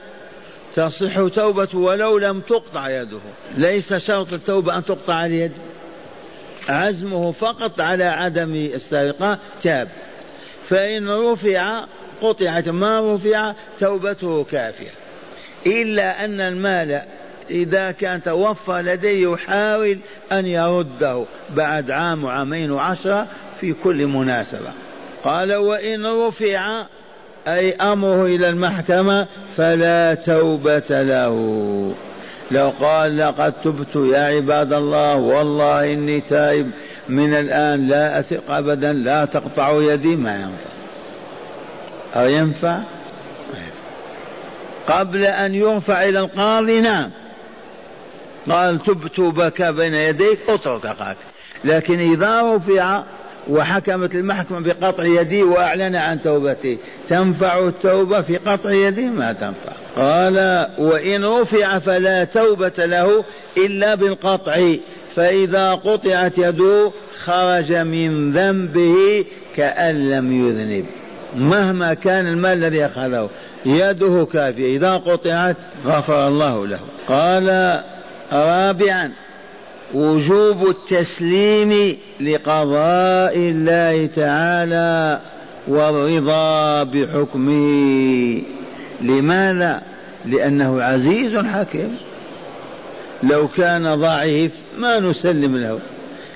تصح 0.74 1.28
توبته 1.34 1.78
ولو 1.78 2.18
لم 2.18 2.40
تقطع 2.40 2.90
يده. 2.90 3.18
ليس 3.56 3.94
شرط 3.94 4.32
التوبة 4.32 4.78
أن 4.78 4.84
تقطع 4.84 5.26
اليد. 5.26 5.52
عزمه 6.68 7.32
فقط 7.32 7.80
على 7.80 8.04
عدم 8.04 8.54
السرقة 8.54 9.38
تاب. 9.62 9.88
فإن 10.64 11.08
رفع 11.08 11.84
قطعت 12.22 12.68
ما 12.68 13.14
رفع 13.14 13.54
توبته 13.78 14.44
كافية. 14.44 14.90
إلا 15.66 16.24
أن 16.24 16.40
المال 16.40 17.02
إذا 17.50 17.90
كان 17.90 18.22
توفى 18.22 18.72
لديه 18.72 19.32
يحاول 19.32 19.98
أن 20.32 20.46
يرده 20.46 21.24
بعد 21.50 21.90
عام 21.90 22.24
وعامين 22.24 22.70
وعشرة 22.70 23.26
في 23.60 23.72
كل 23.72 24.06
مناسبة. 24.06 24.72
قال 25.24 25.54
وإن 25.54 26.06
رفع 26.06 26.86
أي 27.48 27.72
أمره 27.72 28.26
إلى 28.26 28.48
المحكمة 28.48 29.26
فلا 29.56 30.14
توبة 30.14 31.02
له. 31.02 31.94
لو 32.50 32.72
قال 32.80 33.18
لقد 33.18 33.52
تبت 33.52 33.96
يا 33.96 34.36
عباد 34.36 34.72
الله 34.72 35.16
والله 35.16 35.92
إني 35.92 36.20
تائب 36.20 36.70
من 37.08 37.34
الآن 37.34 37.88
لا 37.88 38.18
أثق 38.18 38.50
أبدا 38.50 38.92
لا 38.92 39.24
تقطعوا 39.24 39.82
يدي. 39.82 40.16
ما 40.16 40.34
ينفع. 40.34 40.78
أو 42.16 42.26
ينفع؟ 42.26 42.80
قبل 44.88 45.24
أن 45.24 45.54
يرفع 45.54 46.04
إلى 46.04 46.20
القاضي 46.20 46.80
نعم. 46.80 47.10
قال 48.50 48.82
تبت 48.82 49.20
بك 49.20 49.62
بين 49.62 49.94
يديك 49.94 50.38
اترك 50.48 50.86
أخاك 50.86 51.16
لكن 51.64 52.00
إذا 52.00 52.56
رفع 52.56 53.02
وحكمت 53.48 54.14
المحكمة 54.14 54.60
بقطع 54.60 55.04
يدي 55.04 55.42
وأعلن 55.42 55.96
عن 55.96 56.20
توبته 56.20 56.76
تنفع 57.08 57.58
التوبة 57.58 58.20
في 58.20 58.36
قطع 58.36 58.70
يدي؟ 58.70 59.10
ما 59.10 59.32
تنفع. 59.32 59.72
قال 59.96 60.66
وإن 60.78 61.24
رفع 61.24 61.78
فلا 61.78 62.24
توبة 62.24 62.72
له 62.78 63.24
إلا 63.56 63.94
بالقطع. 63.94 64.74
فإذا 65.16 65.74
قطعت 65.74 66.38
يده 66.38 66.92
خرج 67.24 67.72
من 67.72 68.32
ذنبه 68.32 69.24
كأن 69.56 70.10
لم 70.10 70.46
يذنب. 70.46 70.86
مهما 71.36 71.94
كان 71.94 72.26
المال 72.26 72.64
الذي 72.64 72.86
أخذه 72.86 73.30
يده 73.66 74.26
كافية. 74.32 74.76
إذا 74.76 74.96
قطعت 74.96 75.56
غفر 75.86 76.28
الله 76.28 76.66
له. 76.66 76.80
قال 77.08 77.80
رابعا 78.32 79.12
وجوب 79.94 80.68
التسليم 80.68 81.96
لقضاء 82.20 83.36
الله 83.36 84.06
تعالى 84.06 85.20
والرضا 85.68 86.82
بحكمه. 86.82 88.42
لماذا؟ 89.00 89.82
لأنه 90.24 90.82
عزيز 90.82 91.36
حكيم. 91.36 91.96
لو 93.22 93.48
كان 93.48 93.94
ضعيف 93.94 94.52
ما 94.78 95.00
نسلم 95.00 95.56
له. 95.56 95.78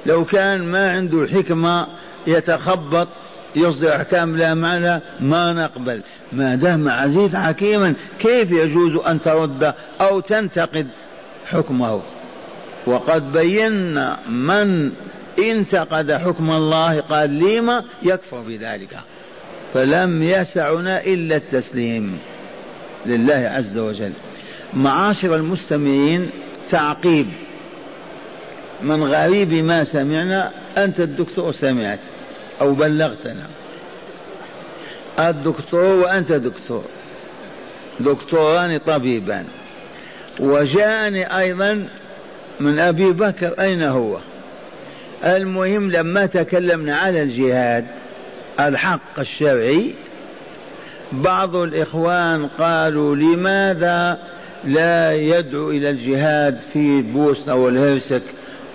لو 0.06 0.24
كان 0.24 0.62
ما 0.62 0.92
عنده 0.92 1.22
الحكمة 1.22 1.86
يتخبط 2.26 3.08
يصدر 3.56 3.96
أحكام 3.96 4.36
لا 4.36 4.54
معنى 4.54 5.02
ما 5.20 5.52
نقبل. 5.52 6.00
ما 6.32 6.54
دام 6.54 6.88
عزيز 6.88 7.36
حكيما 7.36 7.94
كيف 8.18 8.52
يجوز 8.52 9.06
أن 9.06 9.20
ترد 9.20 9.74
أو 10.00 10.20
تنتقد 10.20 10.86
حكمه؟ 11.46 12.00
وقد 12.86 13.32
بينا 13.32 14.18
من 14.28 14.92
انتقد 15.38 16.12
حكم 16.12 16.50
الله 16.50 17.00
قال 17.00 17.38
لما 17.38 17.84
يكفر 18.02 18.40
بذلك. 18.40 18.96
فلم 19.74 20.22
يسعنا 20.22 21.04
إلا 21.04 21.36
التسليم 21.36 22.18
لله 23.06 23.50
عز 23.54 23.78
وجل. 23.78 24.12
معاشر 24.74 25.36
المستمعين 25.36 26.30
تعقيب. 26.68 27.28
من 28.82 29.04
غريب 29.04 29.52
ما 29.52 29.84
سمعنا 29.84 30.50
أنت 30.78 31.00
الدكتور 31.00 31.52
سمعت 31.52 32.00
أو 32.60 32.74
بلغتنا. 32.74 33.46
الدكتور 35.18 35.84
وأنت 35.84 36.32
دكتور. 36.32 36.84
دكتوران 38.00 38.78
طبيبان. 38.78 39.44
وجاءني 40.40 41.38
أيضا 41.38 41.88
من 42.60 42.78
أبي 42.78 43.12
بكر 43.12 43.54
أين 43.60 43.82
هو؟ 43.82 44.18
المهم 45.24 45.90
لما 45.90 46.26
تكلمنا 46.26 46.96
على 46.96 47.22
الجهاد 47.22 47.86
الحق 48.60 49.18
الشرعي 49.18 49.94
بعض 51.12 51.56
الإخوان 51.56 52.48
قالوا 52.48 53.16
لماذا 53.16 54.18
لا 54.64 55.12
يدعو 55.12 55.70
إلى 55.70 55.90
الجهاد 55.90 56.60
في 56.60 57.02
بوسنة 57.02 57.54
والهرسك 57.54 58.22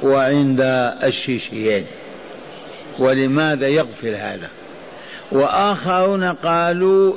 وعند 0.03 0.61
الشيشيين؟ 1.03 1.85
ولماذا 2.99 3.67
يغفل 3.67 4.15
هذا؟ 4.15 4.49
وآخرون 5.31 6.23
قالوا 6.23 7.13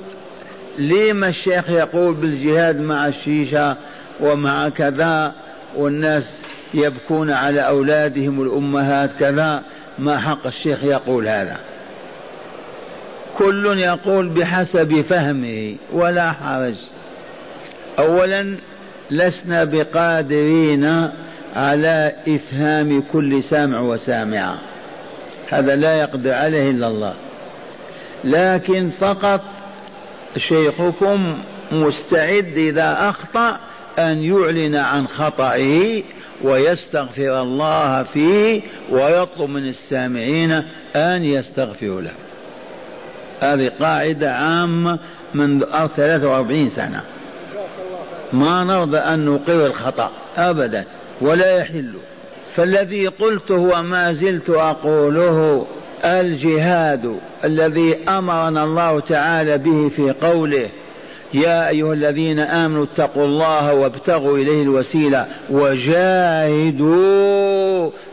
لما 0.79 1.29
الشيخ 1.29 1.71
يقول 1.71 2.15
بالجهاد 2.15 2.81
مع 2.81 3.07
الشيشة 3.07 3.77
ومع 4.21 4.69
كذا 4.69 5.35
والناس 5.77 6.43
يبكون 6.75 7.31
على 7.31 7.61
أولادهم 7.61 8.43
الأمهات 8.43 9.13
كذا 9.13 9.63
ما 9.99 10.19
حق 10.19 10.47
الشيخ 10.47 10.85
يقول 10.85 11.29
هذا. 11.29 11.57
كل 13.39 13.79
يقول 13.79 14.29
بحسب 14.29 15.05
فهمه 15.09 15.77
ولا 15.93 16.33
حرج. 16.33 16.75
أولا 17.99 18.57
لسنا 19.11 19.65
بقادرين 19.65 21.11
على 21.57 22.13
إفهام 22.29 23.03
كل 23.13 23.43
سامع 23.43 23.81
وسامعة. 23.81 24.59
هذا 25.51 25.77
لا 25.77 26.01
يقدر 26.01 26.33
عليه 26.33 26.71
إلا 26.71 26.87
الله. 26.87 27.15
لكن 28.25 28.91
فقط 28.91 29.41
شيخكم 30.49 31.39
مستعد 31.73 32.53
إذا 32.57 32.97
أخطأ 33.09 33.59
أن 33.99 34.23
يعلن 34.23 34.77
عن 34.77 35.09
خطئه 35.09 36.03
ويستغفر 36.43 37.43
الله 37.43 38.03
فيه 38.03 38.63
ويطلب 38.91 39.51
من 39.51 39.69
السامعين 39.69 40.53
أن 40.97 41.25
يستغفروا 41.25 42.01
له. 42.01 42.13
هذه 43.41 43.73
قاعدة 43.81 44.33
عامة 44.33 44.99
من 45.35 45.61
43 45.61 46.69
سنة. 46.69 47.03
ما 48.33 48.65
نرضى 48.65 48.99
أن 48.99 49.27
نقر 49.27 49.67
الخطأ 49.67 50.11
أبدا 50.37 50.85
ولا 51.21 51.57
يحل. 51.57 51.93
فالذي 52.57 53.07
قلته 53.07 53.55
وما 53.55 54.13
زلت 54.13 54.51
أقوله 54.51 55.67
الجهاد 56.05 57.19
الذي 57.45 57.99
أمرنا 58.09 58.65
الله 58.65 59.01
تعالى 59.01 59.59
به 59.59 59.89
في 59.89 60.11
قوله 60.11 60.69
يا 61.35 61.69
أيها 61.69 61.93
الذين 61.93 62.39
آمنوا 62.39 62.85
اتقوا 62.85 63.25
الله 63.25 63.75
وابتغوا 63.75 64.39
إليه 64.39 64.63
الوسيلة 64.63 65.27
وجاهدوا 65.51 67.11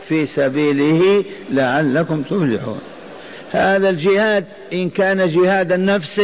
في 0.08 0.26
سبيله 0.26 1.24
لعلكم 1.50 2.22
تفلحون. 2.22 2.80
هذا 3.52 3.90
الجهاد 3.90 4.44
إن 4.72 4.90
كان 4.90 5.30
جهاد 5.30 5.72
النفس 5.72 6.22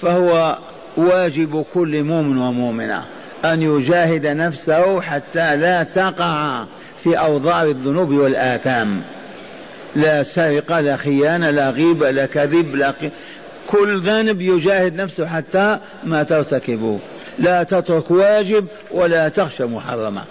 فهو 0.00 0.58
واجب 0.96 1.64
كل 1.74 2.02
مؤمن 2.02 2.38
ومؤمنة 2.38 3.04
أن 3.44 3.62
يجاهد 3.62 4.26
نفسه 4.26 5.00
حتى 5.00 5.56
لا 5.56 5.82
تقع 5.82 6.64
في 7.04 7.18
أوضار 7.18 7.66
الذنوب 7.66 8.12
والآثام. 8.12 9.00
لا 9.96 10.22
سرقة 10.22 10.80
لا 10.80 10.96
خيانة 10.96 11.50
لا 11.50 11.70
غيبة 11.70 12.10
لا 12.10 12.26
كذب 12.26 12.74
لا 12.74 12.94
كل 13.66 14.00
ذنب 14.00 14.40
يجاهد 14.40 14.94
نفسه 14.94 15.26
حتى 15.26 15.78
ما 16.04 16.22
ترتكبه. 16.22 16.98
لا 17.38 17.62
تترك 17.62 18.10
واجب 18.10 18.66
ولا 18.90 19.28
تخشى 19.28 19.64
محرمة 19.64 20.22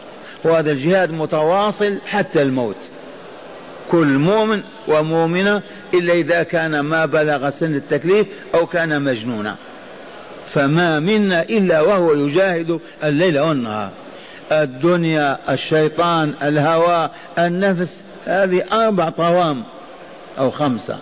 وهذا 0.44 0.72
الجهاد 0.72 1.12
متواصل 1.12 1.98
حتى 2.06 2.42
الموت. 2.42 2.76
كل 3.92 4.08
مؤمن 4.08 4.62
ومؤمنة 4.88 5.62
إلا 5.94 6.14
إذا 6.14 6.44
كان 6.44 6.80
ما 6.80 7.06
بلغ 7.06 7.50
سن 7.50 7.76
التكليف 7.76 8.28
أو 8.56 8.66
كان 8.66 9.02
مجنونا. 9.02 9.56
فما 10.48 11.00
منا 11.00 11.42
إلا 11.42 11.82
وهو 11.82 12.14
يجاهد 12.14 12.80
الليل 13.04 13.40
والنهار. 13.40 13.90
الدنيا 14.52 15.38
الشيطان 15.50 16.34
الهوى 16.44 17.10
النفس 17.40 18.04
هذه 18.26 18.64
أربع 18.72 19.10
طوام 19.10 19.64
أو 20.40 20.52
خمسة. 20.52 20.98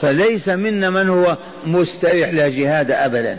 فليس 0.00 0.48
منا 0.48 0.90
من 0.90 1.08
هو 1.08 1.36
مستريح 1.66 2.30
لا 2.30 2.48
جهاد 2.48 2.90
أبدا. 2.90 3.38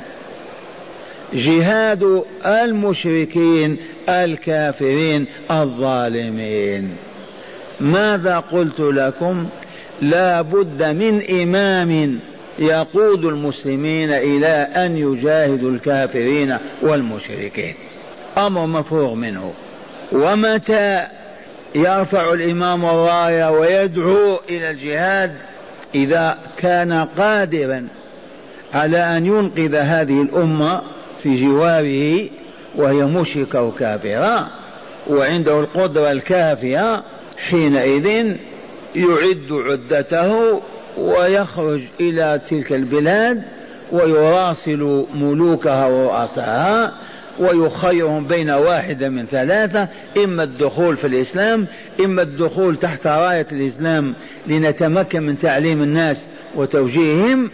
جهاد 1.34 2.24
المشركين 2.46 3.78
الكافرين 4.10 5.26
الظالمين. 5.52 6.98
ماذا 7.80 8.40
قلت 8.40 8.80
لكم؟ 8.80 9.48
لا 10.02 10.42
بد 10.42 10.84
من 10.84 11.42
إمام 11.42 12.20
يقود 12.60 13.26
المسلمين 13.26 14.12
إلى 14.12 14.68
أن 14.76 14.98
يجاهدوا 14.98 15.72
الكافرين 15.72 16.58
والمشركين. 16.82 17.74
أمر 18.38 18.66
مفروغ 18.66 19.14
منه. 19.14 19.54
ومتى 20.12 21.04
يرفع 21.76 22.34
الإمام 22.34 22.86
الراية 22.86 23.52
ويدعو 23.52 24.40
إلى 24.50 24.70
الجهاد؟ 24.70 25.36
إذا 25.96 26.38
كان 26.58 26.94
قادرا 26.94 27.88
على 28.74 28.98
أن 28.98 29.26
ينقذ 29.26 29.76
هذه 29.76 30.22
الأمة 30.22 30.82
في 31.24 31.46
جواره 31.46 32.30
وهي 32.76 33.04
مشركة 33.04 33.62
وكافرة 33.62 34.48
وعنده 35.08 35.60
القدرة 35.60 36.12
الكافية 36.12 37.04
حينئذ 37.50 38.36
يعد 38.96 39.48
عدته 39.52 40.62
ويخرج 40.98 41.82
إلى 42.00 42.42
تلك 42.48 42.74
البلاد 42.74 43.44
ويراسل 43.92 45.06
ملوكها 45.16 45.88
ورؤساها 45.88 46.94
ويخيرهم 47.40 48.28
بين 48.28 48.50
واحدة 48.50 49.10
من 49.10 49.26
ثلاثة 49.26 49.88
إما 50.24 50.44
الدخول 50.44 50.98
في 50.98 51.08
الإسلام 51.08 51.68
إما 52.06 52.22
الدخول 52.22 52.78
تحت 52.78 53.08
راية 53.08 53.48
الإسلام 53.52 54.16
لنتمكن 54.48 55.24
من 55.24 55.38
تعليم 55.38 55.82
الناس 55.84 56.28
وتوجيههم 56.56 57.52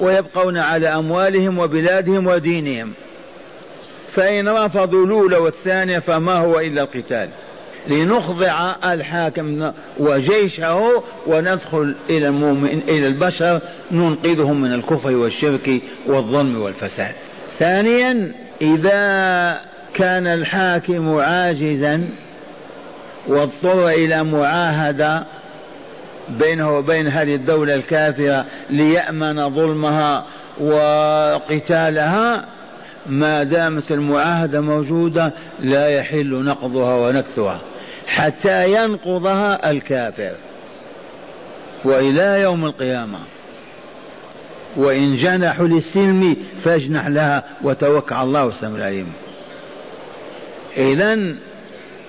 ويبقون 0.00 0.58
على 0.58 0.88
أموالهم 0.88 1.58
وبلادهم 1.58 2.26
ودينهم. 2.26 2.92
فإن 4.08 4.48
رفضوا 4.48 5.06
الأولى 5.06 5.36
والثانية 5.36 5.98
فما 5.98 6.34
هو 6.34 6.60
إلا 6.60 6.82
القتال. 6.82 7.28
لنخضع 7.88 8.74
الحاكم 8.84 9.72
وجيشه 9.98 11.02
وندخل 11.26 11.94
إلى 12.10 12.28
المؤمن 12.28 12.80
إلى 12.88 13.06
البشر 13.06 13.60
ننقذهم 13.90 14.60
من 14.60 14.72
الكفر 14.72 15.16
والشرك 15.16 15.80
والظلم 16.06 16.60
والفساد. 16.62 17.14
ثانيا 17.58 18.45
إذا 18.62 19.60
كان 19.94 20.26
الحاكم 20.26 21.18
عاجزا 21.18 22.08
واضطر 23.26 23.88
إلى 23.88 24.24
معاهدة 24.24 25.24
بينه 26.28 26.76
وبين 26.78 27.08
هذه 27.08 27.34
الدولة 27.34 27.74
الكافرة 27.74 28.44
ليأمن 28.70 29.54
ظلمها 29.54 30.26
وقتالها 30.60 32.44
ما 33.06 33.42
دامت 33.42 33.92
المعاهدة 33.92 34.60
موجودة 34.60 35.32
لا 35.60 35.88
يحل 35.88 36.44
نقضها 36.44 36.94
ونكثها 36.94 37.60
حتى 38.06 38.72
ينقضها 38.72 39.70
الكافر. 39.70 40.32
وإلى 41.84 42.40
يوم 42.40 42.64
القيامة. 42.64 43.18
وإن 44.76 45.16
جنحوا 45.16 45.66
للسلم 45.66 46.36
فاجنح 46.60 47.06
لها 47.06 47.44
وتوكل 47.62 48.14
على 48.14 48.26
الله 48.26 48.44
والسلام 48.44 48.76
العليم. 48.76 49.12
إذا 50.76 51.18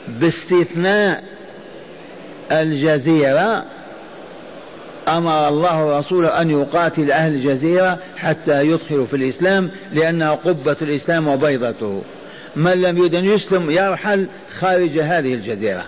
باستثناء 0.08 1.24
الجزيرة 2.52 3.66
أمر 5.08 5.48
الله 5.48 5.86
ورسوله 5.86 6.42
أن 6.42 6.50
يقاتل 6.50 7.12
أهل 7.12 7.34
الجزيرة 7.34 8.00
حتى 8.18 8.68
يدخلوا 8.68 9.06
في 9.06 9.16
الإسلام 9.16 9.72
لأنها 9.94 10.32
قبة 10.32 10.78
الإسلام 10.82 11.28
وبيضته. 11.28 12.02
من 12.56 12.72
لم 12.72 12.98
يدن 13.06 13.26
يسلم 13.26 13.72
يرحل 13.72 14.28
خارج 14.60 15.00
هذه 15.00 15.34
الجزيرة. 15.34 15.84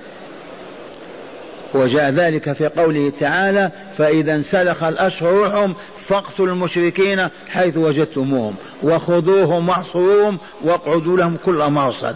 وجاء 1.74 2.10
ذلك 2.10 2.54
في 2.54 2.68
قوله 2.68 3.12
تعالى 3.20 3.72
فإذا 3.98 4.36
انسلخ 4.36 4.84
الأشهر 4.84 5.32
روحهم 5.32 5.76
فاقتلوا 5.98 6.54
المشركين 6.54 7.28
حيث 7.50 7.78
وجدتموهم 7.78 8.56
وخذوهم 8.84 9.70
واحصروهم 9.70 10.38
واقعدوا 10.64 11.18
لهم 11.18 11.38
كل 11.46 11.58
مرصد. 11.58 12.16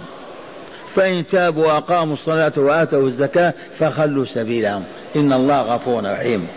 فإن 0.88 1.28
تابوا 1.28 1.66
وأقاموا 1.66 2.14
الصلاة 2.14 2.54
وآتوا 2.58 3.08
الزكاة 3.08 3.54
فخلوا 3.80 4.26
سبيلهم. 4.26 4.84
إن 5.16 5.34
الله 5.34 5.62
غفور 5.62 6.12
رحيم. 6.12 6.48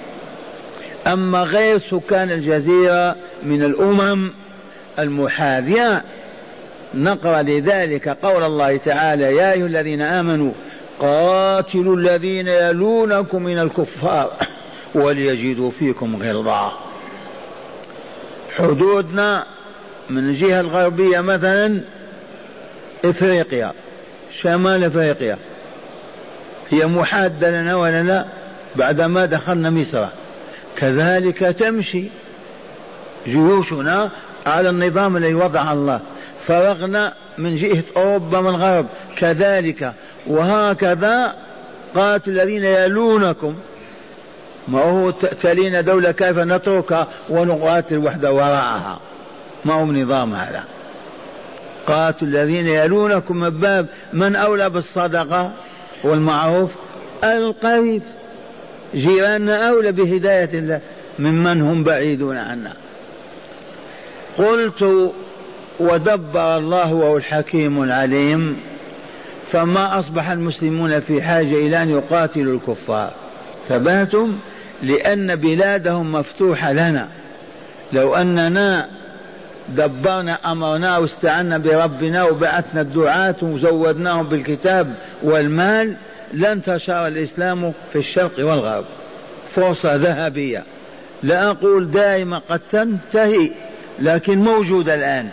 أما 1.07 1.43
غير 1.43 1.79
سكان 1.79 2.31
الجزيرة 2.31 3.17
من 3.43 3.63
الأمم 3.63 4.31
المحاذية 4.99 6.03
نقرأ 6.95 7.43
لذلك 7.43 8.09
قول 8.09 8.43
الله 8.45 8.77
تعالى 8.77 9.37
يا 9.37 9.53
أيها 9.53 9.67
الذين 9.67 10.03
آمنوا 10.03 10.53
قاتلوا 11.01 11.97
الذين 11.97 12.49
يلونكم 12.49 13.43
من 13.43 13.59
الكفار 13.59 14.31
وليجدوا 14.95 15.71
فيكم 15.71 16.23
غلظة 16.23 16.73
حدودنا 18.57 19.47
من 20.11 20.19
الجهة 20.19 20.61
الغربية 20.61 21.21
مثلا 21.21 21.81
إفريقيا 23.05 23.73
شمال 24.31 24.85
إفريقيا. 24.85 25.39
هي 26.71 26.87
محادة 26.87 27.51
لنا 27.51 27.77
ولا 27.77 28.03
لا 28.03 28.25
بعدما 28.77 29.25
دخلنا 29.25 29.71
مصر. 29.71 30.07
كذلك 30.77 31.39
تمشي 31.39 32.05
جيوشنا 33.27 34.11
على 34.47 34.71
النظام 34.71 35.17
الذي 35.17 35.35
وضع 35.35 35.73
الله. 35.73 36.01
فرغنا 36.41 37.15
من 37.39 37.57
جهة 37.57 37.85
أوروبا 37.97 38.41
من 38.41 38.49
الغرب. 38.49 38.87
كذلك 39.17 39.93
وهكذا 40.27 41.37
قاتل 41.95 42.31
الذين 42.31 42.65
يلونكم 42.65 43.55
ما 44.69 44.83
هو 44.83 45.11
تلينا 45.11 45.81
دولة 45.81 46.13
كيف 46.13 46.39
نتركها 46.39 47.07
ونقاتل 47.29 47.99
وحدة 47.99 48.33
وراءها؟ 48.33 49.01
ما 49.65 49.75
هو 49.75 49.85
نظام 49.85 50.35
هذا؟ 50.35 50.65
قاتل 51.87 52.27
الذين 52.27 52.67
يلونكم 52.67 53.37
من 53.37 53.51
باب 53.51 53.87
من 54.13 54.37
أولى 54.37 54.71
بالصدقة 54.71 55.51
والمعروف 56.05 56.71
القريب. 57.25 58.03
جيراننا 58.95 59.69
أولى 59.69 59.93
بهداية 59.93 60.59
الله 60.59 60.81
ممن 61.19 61.63
هم 61.63 61.85
بعيدون 61.85 62.37
عنا. 62.37 62.73
قلت 64.39 65.13
ودبر 65.81 66.57
الله 66.57 66.95
وهو 66.95 67.17
الحكيم 67.17 67.83
العليم 67.83 68.57
فما 69.53 69.99
أصبح 69.99 70.31
المسلمون 70.31 71.01
في 71.01 71.23
حاجة 71.23 71.55
إلى 71.55 71.83
أن 71.83 71.91
يقاتلوا 71.91 72.55
الكفار. 72.55 73.13
ثباتهم 73.69 74.39
لأن 74.83 75.37
بلادهم 75.37 76.13
مفتوحة 76.13 76.73
لنا. 76.73 77.09
لو 77.93 78.15
أننا 78.15 78.89
دبرنا 79.69 80.39
أمرنا 80.53 80.99
واستعنا 80.99 81.59
بربنا 81.59 82.25
وبعثنا 82.25 82.81
الدعاة 82.81 83.37
وزودناهم 83.43 84.27
بالكتاب 84.29 84.95
والمال 85.23 85.97
لن 86.33 86.63
تشار 86.63 87.07
الإسلام 87.07 87.73
في 87.93 87.99
الشرق 87.99 88.39
والغرب. 88.39 88.85
فرصة 89.49 89.95
ذهبية. 89.95 90.65
لا 91.23 91.51
أقول 91.51 91.91
دائما 91.91 92.41
قد 92.49 92.61
تنتهي 92.71 93.51
لكن 93.99 94.39
موجودة 94.39 94.95
الآن. 94.95 95.29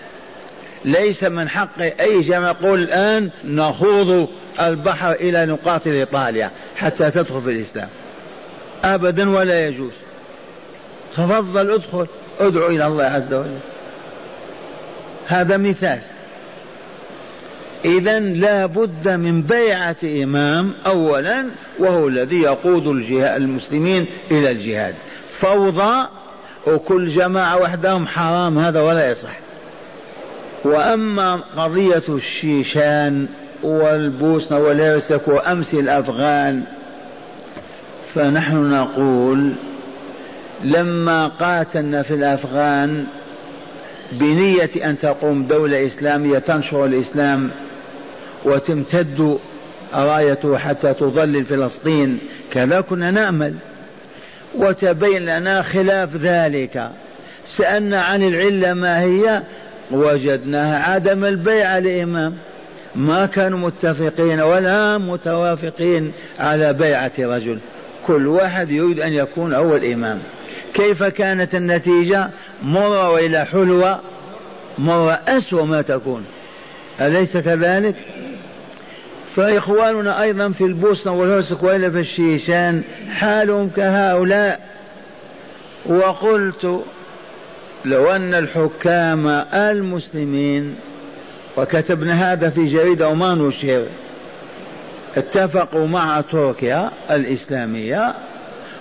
ليس 0.86 1.24
من 1.24 1.50
حق 1.50 1.82
أي 1.82 2.22
جمع. 2.22 2.50
يقول 2.50 2.80
الآن 2.80 3.30
نخوض 3.46 4.28
البحر 4.60 5.12
إلى 5.12 5.46
نقاطل 5.46 5.92
إيطاليا 5.92 6.52
حتى 6.76 7.12
تدخل 7.12 7.42
في 7.42 7.50
الإسلام. 7.50 7.90
أبدا 8.84 9.30
ولا 9.30 9.68
يجوز. 9.68 9.92
تفضل 11.14 11.72
ادخل. 11.72 12.08
ادعو 12.40 12.68
إلى 12.68 12.88
الله 12.88 13.04
عز 13.04 13.34
وجل. 13.34 13.58
هذا 15.28 15.58
مثال. 15.58 16.00
إذا 17.86 18.20
لا 18.20 18.66
بد 18.66 19.10
من 19.10 19.42
بيعة 19.42 19.98
إمام 20.04 20.74
أولا 20.86 21.46
وهو 21.80 22.08
الذي 22.08 22.42
يقود 22.42 22.88
المسلمين 23.12 24.06
إلى 24.32 24.52
الجهاد. 24.52 24.96
فوضى 25.30 26.08
وكل 26.68 27.08
جماعة 27.08 27.58
وحدهم 27.62 28.08
حرام 28.08 28.60
هذا 28.60 28.82
ولا 28.82 29.12
يصح. 29.12 29.43
وأما 30.64 31.36
قضية 31.58 32.04
الشيشان 32.10 33.28
والبوسنة 33.64 34.58
والهرسك 34.58 35.28
وأمس 35.28 35.74
الأفغان 35.74 36.64
فنحن 38.14 38.56
نقول 38.56 39.54
لما 40.64 41.28
قاتلنا 41.28 42.02
في 42.02 42.14
الأفغان 42.14 43.06
بنية 44.12 44.70
أن 44.84 45.00
تقوم 45.00 45.44
دولة 45.44 45.86
إسلامية 45.86 46.40
تنشر 46.40 46.86
الإسلام 46.86 47.52
وتمتد 48.46 49.40
رايته 49.94 50.58
حتى 50.58 50.94
تظلل 50.94 51.46
فلسطين. 51.46 52.20
كذا 52.52 52.82
كنا 52.82 53.12
نأمل. 53.12 53.54
وتبين 54.56 55.26
لنا 55.26 55.62
خلاف 55.62 56.16
ذلك. 56.16 56.90
سألنا 57.46 58.02
عن 58.02 58.24
العلة 58.24 58.74
ما 58.74 59.02
هي؟ 59.02 59.44
وجدناها. 59.92 60.92
عدم 60.92 61.26
البيع 61.26 61.78
لإمام. 61.78 62.34
ما 62.96 63.26
كانوا 63.26 63.60
متفقين 63.60 64.42
ولا 64.42 64.98
متوافقين 64.98 66.12
على 66.40 66.74
بيعة 66.74 67.12
رجل. 67.20 67.60
كل 68.08 68.28
واحد 68.28 68.72
يريد 68.72 69.00
أن 69.00 69.14
يكون 69.14 69.54
هو 69.54 69.76
الإمام. 69.76 70.20
كيف 70.74 71.04
كانت 71.04 71.56
النتيجة؟ 71.56 72.30
مرة 72.64 73.12
وإلى 73.12 73.46
حلوة 73.46 74.00
مرة 74.78 75.20
أسوأ 75.28 75.66
ما 75.66 75.82
تكون. 75.82 76.26
أليس 77.02 77.38
كذلك؟ 77.38 77.96
فإخواننا 79.36 80.22
أيضا 80.22 80.50
في 80.50 80.64
البوسنة 80.64 81.14
والهرسك 81.14 81.64
وإلا 81.64 81.90
في 81.90 82.00
الشيشان 82.00 82.84
حالهم 83.12 83.70
كهؤلاء. 83.70 84.74
وقلت 85.86 86.84
لو 87.86 88.12
أن 88.12 88.34
الحكام 88.34 89.28
المسلمين 89.54 90.76
وكتبنا 91.58 92.34
هذا 92.34 92.50
في 92.50 92.66
جريدة 92.66 93.10
وما 93.10 93.36
نشهر 93.36 93.86
اتفقوا 95.18 95.88
مع 95.88 96.22
تركيا 96.22 96.92
الإسلامية 97.12 98.16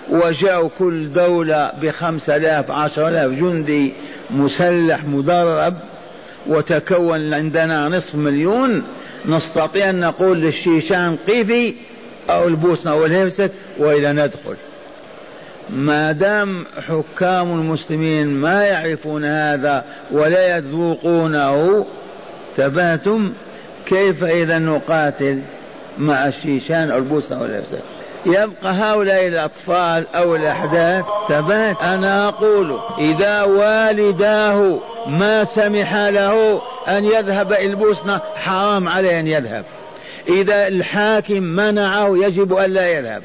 وجاءوا 0.09 0.69
كل 0.79 1.13
دولة 1.13 1.71
بخمسة 1.81 2.35
آلاف 2.35 2.71
عشر 2.71 3.07
آلاف 3.07 3.31
جندي 3.31 3.93
مسلح 4.31 5.03
مدرب 5.03 5.75
وتكون 6.47 7.33
عندنا 7.33 7.89
نصف 7.89 8.15
مليون. 8.15 8.83
نستطيع 9.25 9.89
أن 9.89 9.99
نقول 9.99 10.41
للشيشان 10.41 11.15
قيفي 11.27 11.73
أو 12.29 12.47
البوسنة 12.47 12.91
أو 12.91 13.05
الهرسك 13.05 13.51
وإلى 13.77 14.13
ندخل. 14.13 14.55
ما 15.69 16.11
دام 16.11 16.65
حكام 16.87 17.51
المسلمين 17.51 18.27
ما 18.27 18.63
يعرفون 18.65 19.25
هذا 19.25 19.85
ولا 20.11 20.57
يذوقونه 20.57 21.85
تباتم 22.55 23.33
كيف 23.85 24.23
إذا 24.23 24.59
نقاتل 24.59 25.39
مع 25.97 26.27
الشيشان 26.27 26.91
أو 26.91 26.97
البوسنة 26.97 27.45
الهرسك 27.45 27.79
يبقى 28.25 28.73
هؤلاء 28.73 29.27
الأطفال 29.27 30.07
أو 30.15 30.35
الأحداث 30.35 31.05
ثبات 31.27 31.81
أنا 31.81 32.27
أقول 32.27 32.79
إذا 32.99 33.41
والداه 33.41 34.79
ما 35.07 35.43
سمح 35.43 35.95
له 35.95 36.61
أن 36.87 37.05
يذهب 37.05 37.53
إلى 37.53 37.65
البوسنة 37.65 38.21
حرام 38.35 38.89
عليه 38.89 39.19
أن 39.19 39.27
يذهب. 39.27 39.65
إذا 40.27 40.67
الحاكم 40.67 41.43
منعه 41.43 42.17
يجب 42.17 42.53
أن 42.53 42.71
لا 42.71 42.89
يذهب. 42.89 43.23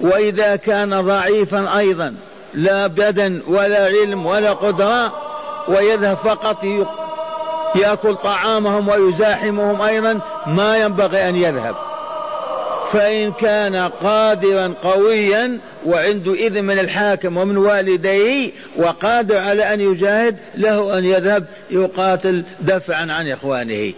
وإذا 0.00 0.56
كان 0.56 1.00
ضعيفا 1.00 1.78
أيضا 1.78 2.14
لا 2.54 2.86
بدن 2.86 3.42
ولا 3.46 3.84
علم 3.84 4.26
ولا 4.26 4.52
قدرة 4.52 5.12
ويذهب 5.68 6.16
فقط 6.16 6.64
يأكل 7.74 8.16
طعامهم 8.16 8.88
ويزاحمهم 8.88 9.82
أيضا 9.82 10.20
ما 10.46 10.76
ينبغي 10.76 11.28
أن 11.28 11.36
يذهب. 11.36 11.74
فإن 12.92 13.32
كان 13.32 13.76
قادرا 13.76 14.74
قويا 14.84 15.58
وعنده 15.86 16.32
إذن 16.32 16.64
من 16.64 16.78
الحاكم 16.78 17.36
ومن 17.36 17.56
والديه 17.56 18.52
وقادر 18.76 19.36
على 19.38 19.74
أن 19.74 19.80
يجاهد 19.80 20.36
له 20.54 20.98
أن 20.98 21.04
يذهب 21.04 21.46
يقاتل 21.70 22.44
دفعا 22.60 23.12
عن 23.12 23.30
إخوانه. 23.30 23.90